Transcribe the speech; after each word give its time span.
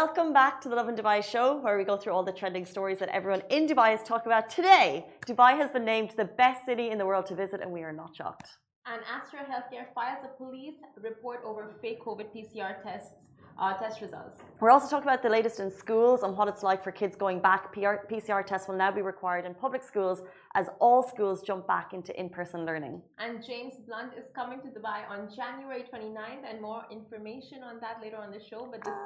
Welcome 0.00 0.32
back 0.32 0.62
to 0.62 0.70
the 0.70 0.74
Lovin 0.74 0.96
Dubai 0.96 1.22
show, 1.22 1.58
where 1.58 1.76
we 1.76 1.84
go 1.84 1.98
through 1.98 2.14
all 2.14 2.22
the 2.22 2.32
trending 2.32 2.64
stories 2.64 2.98
that 3.00 3.10
everyone 3.10 3.42
in 3.50 3.66
Dubai 3.66 3.92
is 3.92 4.02
talking 4.02 4.28
about. 4.32 4.48
Today, 4.48 5.04
Dubai 5.26 5.52
has 5.58 5.70
been 5.70 5.84
named 5.84 6.12
the 6.16 6.24
best 6.24 6.64
city 6.64 6.88
in 6.92 6.96
the 6.96 7.04
world 7.04 7.26
to 7.26 7.34
visit, 7.34 7.60
and 7.60 7.70
we 7.70 7.82
are 7.82 7.92
not 7.92 8.16
shocked. 8.16 8.48
And 8.86 9.02
Aster 9.16 9.42
Healthcare 9.52 9.86
files 9.94 10.24
a 10.24 10.32
police 10.42 10.78
report 10.96 11.40
over 11.44 11.62
fake 11.82 12.00
COVID 12.06 12.28
PCR 12.34 12.82
tests. 12.82 13.20
Uh, 13.58 13.74
test 13.74 14.00
results. 14.00 14.38
We're 14.60 14.70
also 14.70 14.88
talking 14.88 15.08
about 15.10 15.22
the 15.22 15.28
latest 15.28 15.60
in 15.60 15.70
schools 15.70 16.22
and 16.22 16.34
what 16.38 16.48
it's 16.48 16.62
like 16.62 16.82
for 16.82 16.90
kids 16.90 17.14
going 17.14 17.38
back. 17.38 17.70
PR, 17.74 17.96
PCR 18.10 18.42
tests 18.46 18.66
will 18.66 18.78
now 18.84 18.90
be 18.90 19.02
required 19.02 19.44
in 19.44 19.52
public 19.52 19.84
schools 19.84 20.22
as 20.54 20.68
all 20.80 21.06
schools 21.06 21.42
jump 21.42 21.66
back 21.66 21.92
into 21.92 22.18
in 22.18 22.30
person 22.30 22.64
learning. 22.64 23.02
And 23.18 23.44
James 23.46 23.74
Blunt 23.86 24.12
is 24.16 24.24
coming 24.34 24.62
to 24.62 24.68
Dubai 24.68 25.00
on 25.14 25.28
January 25.36 25.84
29th, 25.92 26.44
and 26.48 26.62
more 26.62 26.84
information 26.90 27.58
on 27.62 27.78
that 27.82 27.96
later 28.00 28.16
on 28.16 28.30
the 28.30 28.40
show. 28.40 28.66
But 28.72 28.82
this 28.82 28.96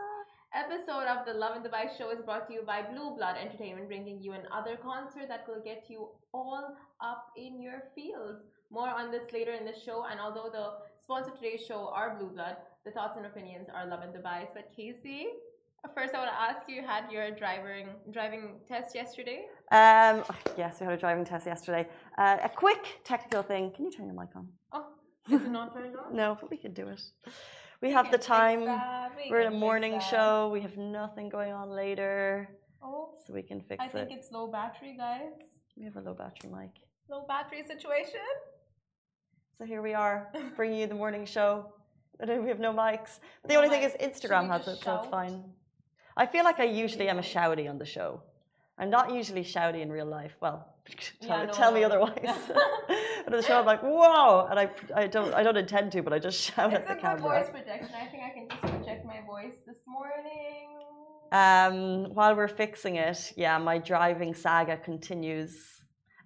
episode 0.56 1.06
of 1.06 1.26
the 1.26 1.34
Lovin 1.34 1.62
Dubai 1.62 1.86
show 1.98 2.10
is 2.10 2.20
brought 2.24 2.48
to 2.48 2.54
you 2.54 2.62
by 2.62 2.80
Blue 2.80 3.14
Blood 3.14 3.36
Entertainment, 3.36 3.88
bringing 3.88 4.22
you 4.22 4.32
another 4.32 4.76
concert 4.82 5.28
that 5.28 5.44
will 5.46 5.62
get 5.62 5.84
you 5.88 6.08
all 6.32 6.74
up 7.02 7.26
in 7.36 7.60
your 7.60 7.82
feels. 7.94 8.38
More 8.70 8.88
on 8.88 9.10
this 9.10 9.26
later 9.34 9.52
in 9.52 9.66
the 9.66 9.74
show. 9.84 10.06
And 10.10 10.18
although 10.18 10.48
the 10.50 10.66
sponsor 11.02 11.32
of 11.32 11.36
today's 11.38 11.64
show 11.68 11.90
are 11.94 12.16
Blue 12.16 12.30
Blood, 12.30 12.56
the 12.86 12.90
thoughts 12.90 13.18
and 13.18 13.26
opinions 13.26 13.68
are 13.74 13.86
Lovin 13.86 14.08
Dubai's. 14.16 14.50
But 14.54 14.72
Casey, 14.74 15.26
first 15.94 16.14
I 16.14 16.18
want 16.22 16.30
to 16.30 16.40
ask 16.48 16.62
you: 16.68 16.80
Had 16.82 17.04
your 17.12 17.30
driving 17.42 17.88
driving 18.10 18.44
test 18.66 18.94
yesterday? 18.94 19.40
Um, 19.70 20.24
yes, 20.56 20.80
we 20.80 20.86
had 20.86 20.94
a 20.94 21.02
driving 21.04 21.26
test 21.26 21.46
yesterday. 21.46 21.86
Uh, 22.16 22.38
a 22.42 22.48
quick 22.48 23.00
technical 23.04 23.42
thing. 23.42 23.72
Can 23.74 23.84
you 23.84 23.92
turn 23.92 24.06
your 24.06 24.18
mic 24.20 24.34
on? 24.34 24.48
Oh, 24.72 24.86
is 25.30 25.42
it 25.42 25.50
not 25.50 25.74
turned 25.74 25.94
on? 25.96 26.16
no, 26.16 26.38
but 26.40 26.50
we 26.50 26.56
can 26.56 26.72
do 26.72 26.88
it. 26.88 27.02
We, 27.80 27.88
we 27.88 27.94
have 27.94 28.10
the 28.10 28.18
time. 28.18 28.60
We 28.60 29.30
We're 29.30 29.40
in 29.40 29.52
a 29.52 29.58
morning 29.58 30.00
show. 30.00 30.50
We 30.52 30.60
have 30.60 30.76
nothing 30.76 31.28
going 31.28 31.52
on 31.52 31.70
later. 31.70 32.48
Oh, 32.82 33.10
so 33.26 33.32
we 33.32 33.42
can 33.42 33.60
fix 33.60 33.80
I 33.80 33.84
it. 33.84 33.88
I 33.88 34.04
think 34.06 34.18
it's 34.18 34.30
low 34.30 34.46
battery, 34.46 34.94
guys. 34.96 35.32
We 35.76 35.84
have 35.84 35.96
a 35.96 36.00
low 36.00 36.14
battery 36.14 36.50
mic. 36.50 36.70
Low 37.10 37.24
battery 37.26 37.62
situation. 37.66 38.20
So 39.58 39.64
here 39.64 39.82
we 39.82 39.94
are, 39.94 40.28
bringing 40.56 40.78
you 40.78 40.86
the 40.86 40.94
morning 40.94 41.24
show. 41.26 41.72
We 42.20 42.48
have 42.48 42.60
no 42.60 42.72
mics. 42.72 43.20
The 43.46 43.54
no 43.54 43.62
only 43.62 43.68
mics. 43.68 43.92
thing 43.92 44.08
is 44.08 44.20
Instagram 44.22 44.48
has 44.48 44.62
it, 44.68 44.78
shout? 44.78 44.84
so 44.84 44.94
it's 45.00 45.10
fine. 45.10 45.44
I 46.16 46.24
feel 46.26 46.44
like 46.44 46.60
I 46.60 46.64
usually 46.64 47.08
am 47.08 47.18
a 47.18 47.22
shouty 47.22 47.68
on 47.68 47.78
the 47.78 47.84
show. 47.84 48.22
I'm 48.78 48.90
not 48.90 49.12
usually 49.12 49.44
shouty 49.44 49.80
in 49.82 49.90
real 49.90 50.06
life. 50.06 50.34
Well, 50.40 50.66
tell, 51.20 51.38
yeah, 51.38 51.44
no, 51.46 51.52
tell 51.52 51.72
me 51.72 51.84
otherwise. 51.84 52.12
but 52.16 52.56
at 53.26 53.30
the 53.32 53.42
show, 53.42 53.58
I'm 53.58 53.66
like, 53.66 53.82
whoa, 53.82 54.46
and 54.50 54.58
I, 54.58 54.70
I 54.94 55.06
don't, 55.06 55.34
I 55.34 55.42
don't 55.42 55.56
intend 55.56 55.92
to, 55.92 56.02
but 56.02 56.12
I 56.12 56.18
just 56.18 56.40
shout 56.54 56.72
at 56.72 56.86
the 56.86 56.94
camera. 56.94 57.20
Voice 57.20 57.50
projection. 57.50 57.94
I 57.94 58.06
think 58.06 58.22
I 58.22 58.30
can 58.30 58.48
just 58.48 58.60
project 58.60 59.04
my 59.04 59.20
voice 59.26 59.56
this 59.66 59.78
morning. 59.86 60.68
Um, 61.32 62.14
while 62.14 62.36
we're 62.36 62.48
fixing 62.48 62.96
it, 62.96 63.32
yeah, 63.36 63.58
my 63.58 63.78
driving 63.78 64.32
saga 64.34 64.76
continues. 64.76 65.56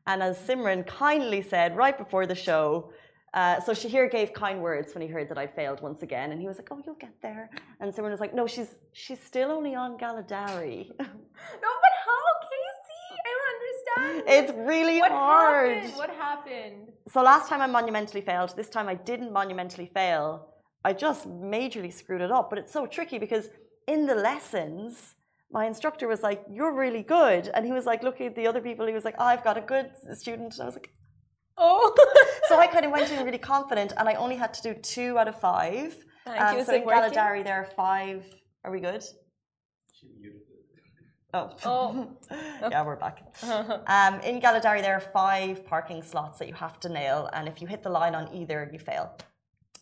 And 0.06 0.22
as 0.22 0.38
Simran 0.38 0.86
kindly 0.86 1.42
said 1.42 1.76
right 1.76 1.96
before 1.96 2.26
the 2.26 2.34
show, 2.34 2.92
uh, 3.32 3.60
so 3.60 3.72
Shahir 3.72 4.10
gave 4.10 4.32
kind 4.32 4.60
words 4.60 4.92
when 4.92 5.02
he 5.02 5.08
heard 5.08 5.28
that 5.28 5.38
I 5.38 5.46
failed 5.46 5.80
once 5.80 6.02
again, 6.02 6.32
and 6.32 6.40
he 6.40 6.48
was 6.48 6.56
like, 6.58 6.68
"Oh, 6.72 6.82
you'll 6.84 6.96
get 6.96 7.14
there." 7.22 7.48
And 7.78 7.94
Simran 7.94 8.10
was 8.10 8.18
like, 8.18 8.34
"No, 8.34 8.46
she's 8.48 8.74
she's 8.92 9.20
still 9.20 9.52
only 9.52 9.74
on 9.76 9.96
Galadari." 9.98 10.88
no, 10.98 11.70
but 11.84 11.94
how, 12.06 12.26
Casey? 12.50 13.06
I 13.26 13.30
don't 13.34 13.48
understand. 13.54 13.89
It's 14.26 14.52
really 14.52 15.00
what 15.00 15.12
hard. 15.12 15.76
Happened? 15.76 15.94
What 15.96 16.10
happened? 16.10 16.92
So 17.08 17.22
last 17.22 17.48
time 17.48 17.60
I 17.60 17.66
monumentally 17.66 18.20
failed. 18.20 18.54
This 18.56 18.68
time 18.68 18.88
I 18.88 18.94
didn't 18.94 19.32
monumentally 19.32 19.86
fail. 19.86 20.54
I 20.84 20.92
just 20.92 21.28
majorly 21.28 21.92
screwed 21.92 22.20
it 22.20 22.30
up. 22.30 22.50
But 22.50 22.58
it's 22.58 22.72
so 22.72 22.86
tricky 22.86 23.18
because 23.18 23.48
in 23.86 24.06
the 24.06 24.14
lessons, 24.14 25.16
my 25.50 25.66
instructor 25.66 26.06
was 26.06 26.22
like, 26.22 26.40
"You're 26.50 26.74
really 26.74 27.02
good," 27.02 27.50
and 27.54 27.66
he 27.66 27.72
was 27.72 27.86
like 27.86 28.02
looking 28.02 28.26
at 28.26 28.36
the 28.36 28.46
other 28.46 28.60
people. 28.60 28.86
He 28.86 28.94
was 28.94 29.04
like, 29.04 29.16
oh, 29.18 29.24
"I've 29.24 29.44
got 29.44 29.56
a 29.56 29.66
good 29.72 29.90
student," 30.14 30.54
and 30.54 30.62
I 30.62 30.66
was 30.66 30.74
like. 30.74 30.90
Oh. 31.62 31.92
so 32.48 32.58
I 32.58 32.66
kind 32.66 32.86
of 32.86 32.90
went 32.90 33.10
in 33.12 33.22
really 33.24 33.44
confident, 33.54 33.92
and 33.98 34.08
I 34.08 34.14
only 34.14 34.36
had 34.36 34.54
to 34.54 34.62
do 34.62 34.72
two 34.80 35.18
out 35.18 35.28
of 35.28 35.38
five. 35.38 35.94
Thank 36.24 36.40
um, 36.40 36.56
you. 36.56 36.64
So 36.64 36.74
in 36.74 36.82
Galadari, 36.84 37.44
there 37.44 37.56
are 37.56 37.68
five. 37.76 38.24
Are 38.64 38.70
we 38.70 38.80
good? 38.80 39.04
Oh. 41.32 41.50
Oh. 41.64 42.08
yeah, 42.70 42.84
we're 42.84 42.96
back. 42.96 43.22
um, 43.42 44.20
in 44.20 44.40
Galadari, 44.40 44.80
there 44.82 44.94
are 44.94 45.00
five 45.00 45.64
parking 45.64 46.02
slots 46.02 46.38
that 46.38 46.48
you 46.48 46.54
have 46.54 46.80
to 46.80 46.88
nail, 46.88 47.28
and 47.32 47.46
if 47.46 47.60
you 47.60 47.68
hit 47.68 47.82
the 47.82 47.90
line 47.90 48.14
on 48.14 48.34
either, 48.34 48.68
you 48.72 48.78
fail. 48.78 49.16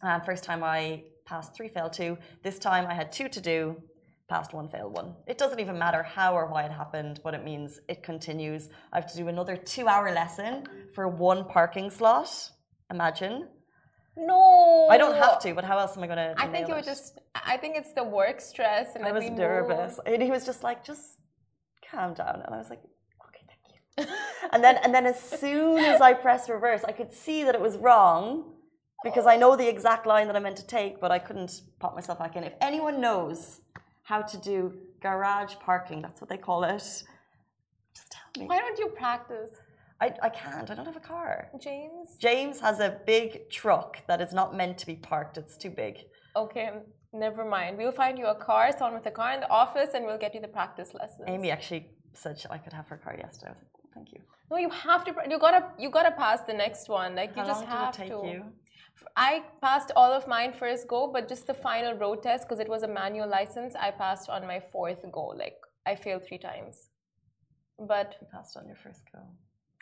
Um, 0.03 0.21
first 0.23 0.45
time 0.45 0.63
I 0.63 1.05
passed 1.25 1.55
three, 1.55 1.69
failed 1.69 1.93
two. 1.93 2.19
This 2.43 2.59
time 2.59 2.87
I 2.87 2.95
had 2.95 3.13
two 3.13 3.29
to 3.29 3.41
do, 3.41 3.83
passed 4.29 4.53
one, 4.53 4.69
failed 4.69 4.93
one. 4.93 5.15
It 5.27 5.39
doesn't 5.39 5.59
even 5.59 5.79
matter 5.79 6.03
how 6.03 6.35
or 6.35 6.47
why 6.47 6.65
it 6.65 6.73
happened, 6.73 7.21
what 7.23 7.35
it 7.35 7.45
means, 7.45 7.81
it 7.89 8.03
continues. 8.03 8.69
I 8.93 9.01
have 9.01 9.11
to 9.13 9.17
do 9.17 9.29
another 9.29 9.57
two 9.57 9.89
hour 9.89 10.13
lesson 10.13 10.65
for 10.95 11.09
one 11.09 11.45
parking 11.45 11.91
slot. 11.91 12.51
Imagine. 12.91 13.49
No. 14.17 14.89
I 14.91 14.99
don't 14.99 15.17
have 15.17 15.41
to, 15.43 15.55
but 15.55 15.65
how 15.65 15.79
else 15.79 15.97
am 15.97 16.03
I 16.03 16.07
going 16.07 16.19
to? 16.19 16.35
I 16.37 16.49
think 16.49 16.69
you 16.69 16.75
were 16.75 16.83
just, 16.83 17.19
I 17.35 17.57
think 17.57 17.77
it's 17.77 17.93
the 17.93 18.05
work 18.05 18.41
stress. 18.41 18.97
And 18.97 19.05
I 19.05 19.13
was 19.13 19.31
nervous. 19.31 19.99
And 20.05 20.23
he 20.23 20.31
was 20.31 20.45
just 20.45 20.63
like, 20.63 20.85
just 20.85 21.19
calm 21.91 22.15
down. 22.15 22.43
And 22.45 22.55
I 22.55 22.59
was 22.59 22.71
like, 22.71 22.83
okay, 23.27 23.45
thank 23.49 24.09
you. 24.09 24.15
and 24.53 24.63
then, 24.63 24.77
and 24.83 24.95
then 24.95 25.07
as 25.07 25.21
soon 25.21 25.79
as 25.79 26.01
I 26.01 26.13
pressed 26.13 26.49
reverse, 26.49 26.83
I 26.85 26.93
could 26.93 27.13
see 27.13 27.45
that 27.45 27.55
it 27.55 27.61
was 27.61 27.77
wrong 27.77 28.55
because 29.05 29.27
I 29.27 29.37
know 29.37 29.57
the 29.57 29.69
exact 29.69 30.07
line 30.07 30.27
that 30.27 30.37
I 30.37 30.41
meant 30.41 30.57
to 30.57 30.67
take, 30.67 31.01
but 31.01 31.11
I 31.11 31.19
couldn't 31.19 31.63
pop 31.79 31.95
myself 31.95 32.19
back 32.19 32.37
in. 32.37 32.45
If 32.45 32.55
anyone 32.61 33.01
knows 33.01 33.61
how 34.09 34.23
to 34.23 34.39
do 34.39 34.73
garage 35.03 35.55
parking. 35.61 36.01
That's 36.01 36.21
what 36.21 36.31
they 36.31 36.39
call 36.39 36.65
it. 36.65 36.79
Just 36.79 37.07
tell 38.11 38.43
me. 38.43 38.47
Why 38.47 38.59
don't 38.59 38.79
you 38.79 38.89
practice? 38.89 39.51
I, 40.01 40.15
I 40.23 40.31
can't. 40.31 40.71
I 40.71 40.75
don't 40.75 40.87
have 40.87 40.97
a 40.97 41.01
car. 41.01 41.51
James? 41.61 42.17
James 42.19 42.61
has 42.61 42.81
a 42.81 43.01
big 43.05 43.51
truck 43.51 44.07
that 44.07 44.21
is 44.21 44.33
not 44.33 44.57
meant 44.57 44.79
to 44.79 44.87
be 44.87 44.95
parked. 44.95 45.37
It's 45.37 45.57
too 45.57 45.71
big. 45.71 45.99
Okay, 46.37 46.71
never 47.13 47.45
mind. 47.45 47.79
We'll 47.79 47.93
find 47.93 48.19
you 48.19 48.27
a 48.27 48.35
car, 48.35 48.71
someone 48.73 48.95
with 48.95 49.07
a 49.07 49.11
car 49.11 49.33
in 49.33 49.41
the 49.41 49.51
office, 49.51 49.91
and 49.95 50.05
we'll 50.05 50.19
get 50.19 50.35
you 50.35 50.41
the 50.41 50.49
practice 50.49 50.95
lessons. 50.95 51.25
Amy 51.27 51.51
actually 51.51 51.87
said 52.13 52.37
I 52.51 52.59
could 52.59 52.73
have 52.73 52.87
her 52.89 52.97
car 52.97 53.17
yesterday. 53.17 53.49
I 53.49 53.53
was 53.53 53.63
like, 53.63 53.73
oh, 53.77 53.89
thank 53.95 54.13
you. 54.13 54.21
No, 54.51 54.57
you 54.57 54.71
have 54.71 55.05
to. 55.05 55.15
You 55.29 55.39
gotta. 55.39 55.63
You 55.79 55.91
gotta 55.91 56.13
pass 56.13 56.41
the 56.43 56.55
next 56.55 56.89
one. 56.89 57.15
Like 57.15 57.35
How 57.35 57.43
you 57.43 57.49
just 57.49 57.61
long 57.63 57.71
have 57.71 57.93
did 57.93 58.01
it 58.01 58.09
take 58.09 58.21
to. 58.23 58.27
You? 58.27 58.43
I 59.17 59.43
passed 59.63 59.93
all 59.95 60.13
of 60.13 60.27
mine 60.27 60.53
first 60.53 60.89
go, 60.89 61.11
but 61.13 61.29
just 61.29 61.47
the 61.47 61.55
final 61.55 61.95
road 61.95 62.23
test 62.23 62.49
because 62.49 62.59
it 62.59 62.69
was 62.69 62.83
a 62.83 62.89
manual 62.89 63.29
license. 63.29 63.75
I 63.77 63.91
passed 63.91 64.29
on 64.29 64.47
my 64.47 64.61
fourth 64.73 65.05
go. 65.13 65.27
Like 65.27 65.57
I 65.87 65.95
failed 65.95 66.23
three 66.27 66.39
times, 66.39 66.89
but 67.79 68.17
you 68.21 68.27
passed 68.33 68.57
on 68.57 68.67
your 68.67 68.77
first 68.77 69.03
go. 69.13 69.21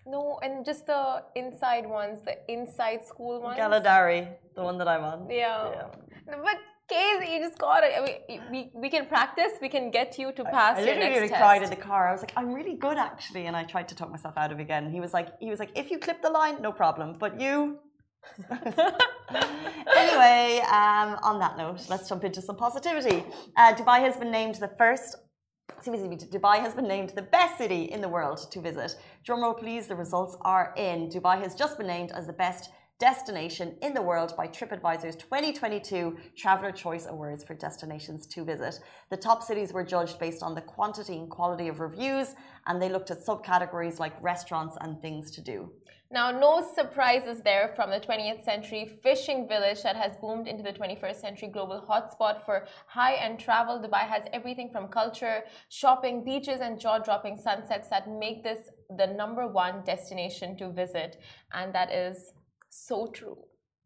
No, 0.09 0.39
and 0.43 0.65
just 0.65 0.87
the 0.87 1.23
inside 1.35 1.87
ones, 1.87 2.21
the 2.23 2.37
inside 2.49 3.05
school 3.05 3.43
ones. 3.43 3.59
Galadari, 3.59 4.29
the 4.55 4.63
one 4.63 4.79
that 4.79 4.87
I'm 4.87 5.03
on. 5.03 5.29
Yeah. 5.29 5.71
yeah. 5.71 6.37
But 6.45 6.59
Casey, 6.89 7.33
you 7.33 7.41
just 7.41 7.59
got 7.59 7.83
it. 7.83 7.93
I 7.99 8.01
mean, 8.07 8.43
we, 8.51 8.71
we 8.75 8.89
can 8.89 9.07
practice. 9.07 9.53
We 9.61 9.69
can 9.69 9.91
get 9.91 10.19
you 10.19 10.31
to 10.33 10.45
pass 10.45 10.79
I, 10.79 10.83
I 10.83 10.85
your 10.85 10.95
next 10.95 11.07
literally 11.07 11.29
test. 11.29 11.41
cried 11.41 11.63
in 11.63 11.71
the 11.71 11.77
car. 11.77 12.09
I 12.09 12.13
was 12.13 12.21
like, 12.21 12.33
I'm 12.37 12.53
really 12.53 12.75
good 12.75 12.97
actually, 12.97 13.47
and 13.47 13.57
I 13.57 13.65
tried 13.65 13.89
to 13.89 13.97
talk 13.97 14.11
myself 14.11 14.37
out 14.37 14.53
of 14.53 14.61
it 14.61 14.63
again. 14.63 14.91
He 14.91 15.01
was 15.01 15.13
like, 15.13 15.29
he 15.41 15.51
was 15.51 15.59
like, 15.59 15.73
if 15.75 15.91
you 15.91 15.99
clip 15.99 16.23
the 16.23 16.31
line, 16.31 16.63
no 16.63 16.73
problem, 16.73 17.17
but 17.19 17.41
you. 17.41 17.79
anyway, 19.97 20.61
um, 20.71 21.19
on 21.23 21.39
that 21.41 21.57
note, 21.59 21.81
let's 21.89 22.09
jump 22.09 22.23
into 22.25 22.41
some 22.41 22.57
positivity. 22.57 23.25
Uh, 23.57 23.75
Dubai 23.75 24.01
has 24.01 24.17
been 24.17 24.31
named 24.31 24.57
the 24.57 24.69
first. 24.69 25.17
Excuse 25.77 26.03
me, 26.03 26.17
Dubai 26.17 26.59
has 26.61 26.75
been 26.75 26.87
named 26.87 27.11
the 27.11 27.23
best 27.23 27.59
city 27.59 27.83
in 27.85 28.01
the 28.01 28.09
world 28.09 28.39
to 28.53 28.61
visit. 28.61 28.97
Drumroll, 29.27 29.59
please. 29.59 29.89
The 29.89 29.97
results 29.97 30.37
are 30.43 30.73
in. 30.77 31.09
Dubai 31.09 31.43
has 31.43 31.55
just 31.57 31.77
been 31.79 31.89
named 31.89 32.13
as 32.13 32.27
the 32.29 32.33
best 32.33 32.71
destination 32.99 33.77
in 33.83 33.93
the 33.93 34.01
world 34.01 34.35
by 34.37 34.49
TripAdvisor's 34.49 35.17
2022 35.17 36.17
Traveler 36.35 36.73
Choice 36.73 37.07
Awards 37.07 37.45
for 37.45 37.55
destinations 37.55 38.27
to 38.29 38.43
visit. 38.43 38.81
The 39.11 39.19
top 39.19 39.43
cities 39.43 39.73
were 39.73 39.85
judged 39.85 40.19
based 40.19 40.43
on 40.43 40.55
the 40.55 40.63
quantity 40.63 41.19
and 41.19 41.29
quality 41.29 41.69
of 41.69 41.81
reviews, 41.81 42.35
and 42.67 42.81
they 42.81 42.89
looked 42.89 43.11
at 43.11 43.19
subcategories 43.19 43.99
like 43.99 44.15
restaurants 44.23 44.79
and 44.81 45.01
things 45.03 45.31
to 45.33 45.43
do. 45.43 45.71
Now, 46.11 46.31
no 46.31 46.67
surprises 46.75 47.43
there 47.43 47.73
from 47.77 47.91
the 47.91 48.01
20th 48.01 48.45
century 48.45 48.99
fishing 49.03 49.47
village 49.47 49.83
that 49.83 49.97
has 49.97 50.13
boomed 50.21 50.47
into 50.47 50.63
the 50.63 50.73
21st 50.73 51.17
century 51.17 51.49
global 51.49 51.85
hotspot 51.87 52.47
for 52.47 52.67
high 52.87 53.17
end 53.17 53.41
travel. 53.41 53.79
Dubai 53.79 54.09
has 54.09 54.23
everything 54.33 54.71
from 54.71 54.87
culture, 54.89 55.43
shopping, 55.69 56.25
beaches, 56.25 56.61
and 56.61 56.81
jaw 56.81 56.99
dropping 56.99 57.37
sunsets 57.37 57.89
that 57.89 58.09
make 58.09 58.45
this 58.45 58.71
the 58.97 59.09
number 59.09 59.49
one 59.49 59.83
destination 59.85 60.57
to 60.59 60.71
visit. 60.71 61.21
And 61.53 61.75
that 61.75 61.93
is 61.93 62.33
so 62.77 63.07
true. 63.07 63.39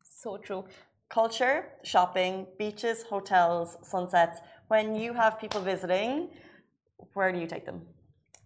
So 0.02 0.36
true. 0.36 0.64
Culture, 1.08 1.72
shopping, 1.82 2.46
beaches, 2.58 3.02
hotels, 3.02 3.76
sunsets. 3.82 4.40
When 4.68 4.94
you 4.94 5.12
have 5.12 5.38
people 5.40 5.60
visiting, 5.60 6.30
where 7.14 7.32
do 7.32 7.38
you 7.38 7.46
take 7.46 7.66
them? 7.66 7.82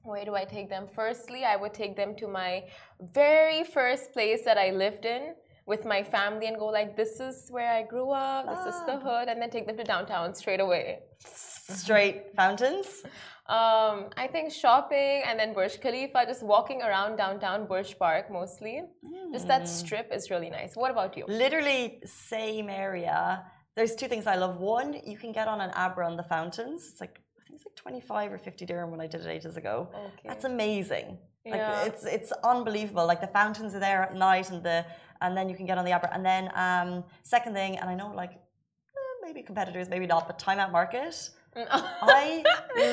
Where 0.03 0.25
do 0.25 0.35
I 0.35 0.45
take 0.45 0.69
them? 0.69 0.87
Firstly, 0.95 1.45
I 1.45 1.57
would 1.57 1.73
take 1.73 1.97
them 1.97 2.15
to 2.17 2.29
my 2.29 2.65
very 3.01 3.65
first 3.65 4.13
place 4.13 4.43
that 4.45 4.59
I 4.59 4.71
lived 4.71 5.07
in, 5.07 5.35
with 5.67 5.85
my 5.85 6.03
family 6.03 6.47
and 6.47 6.59
go 6.59 6.67
like, 6.67 6.97
this 6.97 7.21
is 7.21 7.49
where 7.51 7.71
I 7.73 7.83
grew 7.83 8.11
up, 8.11 8.47
this 8.47 8.75
is 8.75 8.81
the 8.87 8.97
Ah. 8.97 9.05
hood, 9.07 9.29
and 9.31 9.41
then 9.41 9.51
take 9.51 9.67
them 9.67 9.77
to 9.77 9.85
downtown 9.85 10.35
straight 10.35 10.61
away. 10.61 10.87
Straight 11.85 12.35
fountains. 12.37 13.03
Um, 13.47 13.97
I 14.25 14.27
think 14.33 14.53
shopping 14.53 15.23
and 15.27 15.39
then 15.39 15.53
Burj 15.53 15.81
Khalifa, 15.81 16.25
just 16.27 16.43
walking 16.43 16.83
around 16.83 17.17
downtown 17.17 17.67
Burj 17.67 17.99
Park 17.99 18.31
mostly. 18.31 18.83
Just 19.33 19.47
that 19.49 19.69
strip 19.69 20.13
is 20.13 20.31
really 20.31 20.51
nice. 20.51 20.77
What 20.77 20.91
about 20.91 21.17
you? 21.17 21.25
Literally 21.27 22.01
same 22.07 22.69
area. 22.71 23.45
There's 23.77 23.95
two 23.95 24.09
things 24.09 24.27
I 24.27 24.37
love. 24.37 24.59
One, 24.61 24.95
you 25.05 25.19
can 25.19 25.33
get 25.33 25.47
on 25.49 25.61
an 25.61 25.71
Abra 25.75 26.07
on 26.07 26.17
the 26.17 26.23
fountains. 26.23 26.89
It's 26.91 27.01
like 27.01 27.21
I 27.39 27.43
think 27.47 27.57
it's 27.59 27.67
like 27.67 27.77
25 27.77 28.33
or 28.33 28.39
50 28.39 28.65
dirham 28.67 28.91
when 28.91 29.01
I 29.01 29.07
did 29.07 29.21
it 29.23 29.27
ages 29.29 29.57
ago. 29.59 29.89
Okay. 29.95 30.29
That's 30.29 30.45
amazing. 30.45 31.19
Like 31.45 31.57
Yeah. 31.57 31.85
it's 31.85 32.05
it's 32.07 32.33
unbelievable. 32.43 33.07
Like 33.07 33.21
the 33.21 33.33
fountains 33.41 33.75
are 33.75 33.81
there 33.81 34.03
at 34.03 34.15
night 34.15 34.49
and 34.51 34.63
the 34.63 34.87
and 35.25 35.37
then 35.37 35.49
you 35.49 35.57
can 35.57 35.67
get 35.67 35.79
on 35.79 35.85
the 35.85 35.93
Abra. 35.93 36.11
And 36.13 36.25
then 36.25 36.51
um 36.55 37.05
second 37.23 37.55
thing, 37.55 37.79
and 37.79 37.89
I 37.89 37.95
know 37.95 38.13
like 38.23 38.33
eh, 38.33 39.15
maybe 39.27 39.43
competitors, 39.43 39.89
maybe 39.89 40.07
not, 40.07 40.27
but 40.29 40.39
Time 40.39 40.59
Out 40.59 40.73
Market. 40.73 41.31
I 41.57 42.43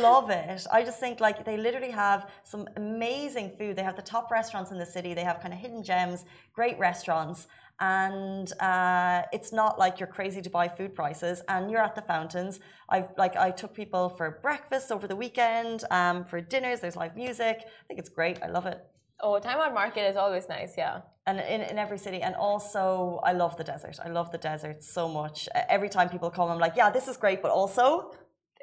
love 0.01 0.30
it. 0.30 0.68
I 0.72 0.83
just 0.83 1.00
think 1.00 1.19
like 1.19 1.44
they 1.45 1.57
literally 1.57 1.89
have 1.92 2.30
some 2.44 2.68
amazing 2.75 3.50
food. 3.57 3.75
They 3.75 3.83
have 3.83 3.95
the 3.95 4.04
top 4.04 4.30
restaurants 4.30 4.69
in 4.72 4.78
the 4.78 4.86
city. 4.86 5.13
They 5.13 5.24
have 5.24 5.39
kind 5.42 5.54
of 5.54 5.60
hidden 5.60 5.83
gems, 5.83 6.25
great 6.54 6.78
restaurants, 6.78 7.48
and 7.80 8.54
uh, 8.60 9.24
it's 9.34 9.51
not 9.51 9.80
like 9.80 10.00
you're 10.00 10.13
crazy 10.19 10.42
to 10.44 10.50
buy 10.50 10.68
food 10.68 10.94
prices. 10.94 11.42
And 11.48 11.72
you're 11.72 11.81
at 11.81 11.95
the 11.95 12.04
fountains. 12.04 12.60
I've 12.88 13.07
like 13.18 13.36
I 13.36 13.50
took 13.50 13.74
people 13.74 14.10
for 14.10 14.39
breakfast 14.44 14.92
over 14.92 15.07
the 15.07 15.16
weekend, 15.16 15.84
um, 15.89 16.24
for 16.24 16.39
dinners. 16.39 16.81
There's 16.81 16.95
live 16.95 17.16
music. 17.16 17.57
I 17.66 17.84
think 17.88 18.00
it's 18.00 18.10
great. 18.10 18.38
I 18.44 18.48
love 18.48 18.68
it. 18.68 18.80
Oh, 19.22 19.40
Time 19.40 19.60
Out 19.60 19.74
Market 19.74 20.10
is 20.10 20.16
always 20.16 20.48
nice, 20.50 20.74
yeah. 20.78 21.02
And 21.28 21.40
in, 21.40 21.62
in 21.62 21.78
every 21.78 21.98
city, 21.98 22.22
and 22.22 22.36
also 22.36 23.20
I 23.24 23.34
love 23.34 23.56
the 23.58 23.64
desert. 23.64 24.00
I 24.04 24.10
love 24.10 24.32
the 24.32 24.38
desert 24.38 24.84
so 24.84 25.08
much. 25.08 25.48
Every 25.70 25.90
time 25.90 26.10
people 26.10 26.30
come, 26.30 26.50
I'm 26.50 26.60
like, 26.60 26.76
yeah, 26.76 26.90
this 26.90 27.08
is 27.08 27.18
great, 27.18 27.42
but 27.42 27.52
also 27.52 28.12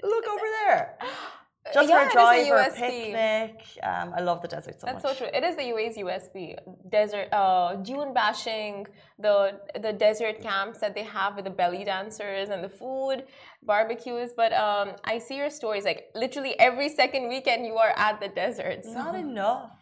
look 0.03 0.27
over 0.27 0.47
there. 0.65 0.99
Just 1.75 1.89
Yeah, 1.89 2.09
for 2.09 2.19
a 2.19 2.33
is 2.35 2.49
a 2.49 2.53
or 2.53 2.59
a 2.59 2.71
picnic. 2.71 3.55
Um, 3.83 4.13
I 4.17 4.21
love 4.21 4.43
the 4.43 4.49
desert 4.49 4.81
so 4.81 4.87
That's 4.87 5.03
much. 5.03 5.19
so 5.19 5.25
true. 5.25 5.31
It 5.39 5.45
is 5.45 5.57
the 5.57 5.63
UAE's 5.73 5.97
USP. 5.97 6.57
Desert, 6.91 7.29
uh, 7.33 7.77
dune 7.77 8.13
bashing, 8.15 8.87
the 9.19 9.61
the 9.81 9.93
desert 9.93 10.41
camps 10.41 10.79
that 10.81 10.95
they 10.95 11.05
have 11.05 11.37
with 11.37 11.45
the 11.45 11.51
belly 11.61 11.85
dancers 11.85 12.49
and 12.49 12.63
the 12.63 12.69
food, 12.69 13.25
barbecues. 13.63 14.31
But 14.37 14.53
um, 14.53 14.89
I 15.05 15.19
see 15.19 15.37
your 15.37 15.51
stories 15.51 15.85
like 15.85 16.01
literally 16.15 16.59
every 16.59 16.89
second 16.89 17.29
weekend 17.29 17.67
you 17.67 17.77
are 17.85 17.93
at 17.97 18.21
the 18.21 18.29
desert. 18.29 18.85
So. 18.85 18.93
Not 18.93 19.15
enough. 19.15 19.73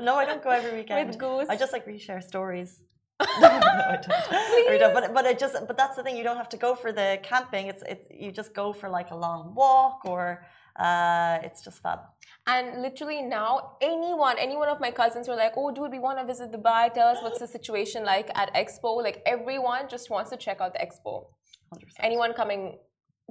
No, 0.00 0.14
I 0.16 0.24
don't 0.24 0.42
go 0.42 0.50
every 0.50 0.72
weekend. 0.78 1.08
with 1.08 1.18
Goose. 1.18 1.48
I 1.48 1.56
just 1.56 1.72
like 1.72 1.86
reshare 1.86 2.22
stories. 2.22 2.80
no, 3.40 3.48
I 3.48 3.98
don't. 4.06 4.70
I 4.74 4.76
don't. 4.78 4.92
But 4.94 5.14
but 5.14 5.24
it 5.24 5.38
just 5.38 5.54
but 5.66 5.76
that's 5.78 5.96
the 5.96 6.02
thing. 6.02 6.16
You 6.18 6.24
don't 6.28 6.36
have 6.36 6.50
to 6.50 6.58
go 6.58 6.74
for 6.74 6.92
the 6.92 7.18
camping. 7.22 7.66
It's 7.68 7.82
it's 7.92 8.06
you 8.10 8.30
just 8.30 8.54
go 8.54 8.72
for 8.74 8.88
like 8.90 9.10
a 9.10 9.16
long 9.16 9.54
walk 9.54 10.00
or 10.04 10.44
uh, 10.78 11.38
it's 11.42 11.62
just 11.64 11.82
fab. 11.82 12.00
And 12.46 12.82
literally 12.82 13.22
now, 13.22 13.76
anyone, 13.80 14.36
any 14.38 14.56
one 14.56 14.68
of 14.68 14.78
my 14.80 14.90
cousins 14.90 15.26
were 15.28 15.34
like, 15.36 15.54
"Oh, 15.56 15.70
dude, 15.72 15.90
we 15.90 15.98
want 15.98 16.18
to 16.18 16.24
visit 16.24 16.52
Dubai. 16.52 16.92
Tell 16.92 17.08
us 17.08 17.18
what's 17.22 17.40
the 17.40 17.48
situation 17.48 18.04
like 18.04 18.30
at 18.34 18.54
Expo." 18.54 19.02
Like 19.02 19.22
everyone 19.26 19.88
just 19.88 20.10
wants 20.10 20.30
to 20.30 20.36
check 20.36 20.60
out 20.60 20.72
the 20.74 20.78
Expo. 20.78 21.26
100%. 21.74 21.80
Anyone 22.00 22.32
coming 22.34 22.78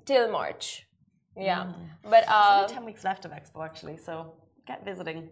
till 0.05 0.29
March, 0.31 0.85
yeah. 1.37 1.63
Mm. 1.63 2.09
But 2.09 2.23
uh, 2.27 2.57
only 2.61 2.73
ten 2.73 2.85
weeks 2.85 3.03
left 3.03 3.23
of 3.25 3.31
Expo 3.31 3.63
actually, 3.63 3.97
so 3.97 4.33
get 4.67 4.83
visiting. 4.83 5.29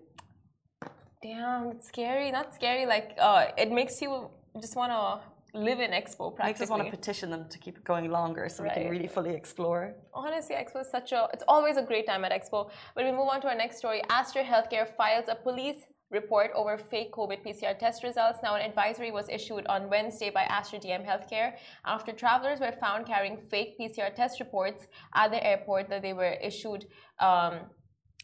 damn, 1.22 1.72
it's 1.72 1.88
scary. 1.88 2.32
Not 2.32 2.54
scary. 2.54 2.86
Like 2.86 3.16
uh, 3.20 3.48
it 3.58 3.72
makes 3.72 4.02
you 4.02 4.30
just 4.62 4.76
want 4.76 4.92
to 4.92 5.04
live 5.54 5.80
in 5.80 5.92
Expo. 5.92 6.36
Practically. 6.36 6.48
Makes 6.48 6.62
us 6.62 6.70
want 6.70 6.84
to 6.84 6.90
petition 6.90 7.30
them 7.30 7.48
to 7.50 7.58
keep 7.60 7.78
it 7.78 7.84
going 7.84 8.10
longer 8.10 8.50
so 8.50 8.64
we 8.64 8.70
can 8.70 8.90
really 8.90 9.08
fully 9.08 9.34
explore. 9.34 9.96
Honestly, 10.14 10.56
Expo 10.56 10.82
is 10.82 10.90
such 10.90 11.12
a, 11.12 11.28
it's 11.34 11.44
always 11.48 11.78
a 11.78 11.84
great 11.84 12.08
time 12.08 12.26
at 12.26 12.32
Expo. 12.32 12.72
But 12.96 13.06
we 13.06 13.12
move 13.12 13.28
on 13.32 13.42
to 13.42 13.48
our 13.48 13.56
next 13.56 13.78
story. 13.78 14.02
Aster 14.10 14.44
Healthcare 14.44 14.88
files 14.88 15.26
a 15.28 15.36
police 15.36 15.86
report 16.10 16.52
over 16.56 16.78
fake 16.78 17.12
COVID 17.12 17.44
PCR 17.46 17.78
test 17.78 18.04
results. 18.04 18.40
Now, 18.44 18.56
an 18.56 18.62
advisory 18.62 19.12
was 19.12 19.28
issued 19.30 19.66
on 19.68 19.90
Wednesday 19.90 20.30
by 20.30 20.44
Aster 20.44 20.78
DM 20.78 21.06
Healthcare 21.06 21.54
after 21.86 22.12
travelers 22.12 22.60
were 22.60 22.76
found 22.80 23.06
carrying 23.06 23.38
fake 23.38 23.78
PCR 23.80 24.14
test 24.14 24.40
reports 24.40 24.88
at 25.16 25.32
the 25.32 25.46
airport 25.46 25.90
that 25.90 26.02
they 26.02 26.14
were 26.14 26.36
issued. 26.42 26.86
Um, 27.20 27.62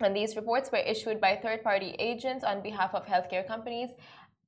and 0.02 0.16
these 0.16 0.36
reports 0.36 0.72
were 0.72 0.80
issued 0.80 1.20
by 1.20 1.36
third 1.36 1.62
party 1.62 1.96
agents 2.00 2.44
on 2.44 2.62
behalf 2.62 2.96
of 2.96 3.06
healthcare 3.06 3.46
companies 3.46 3.90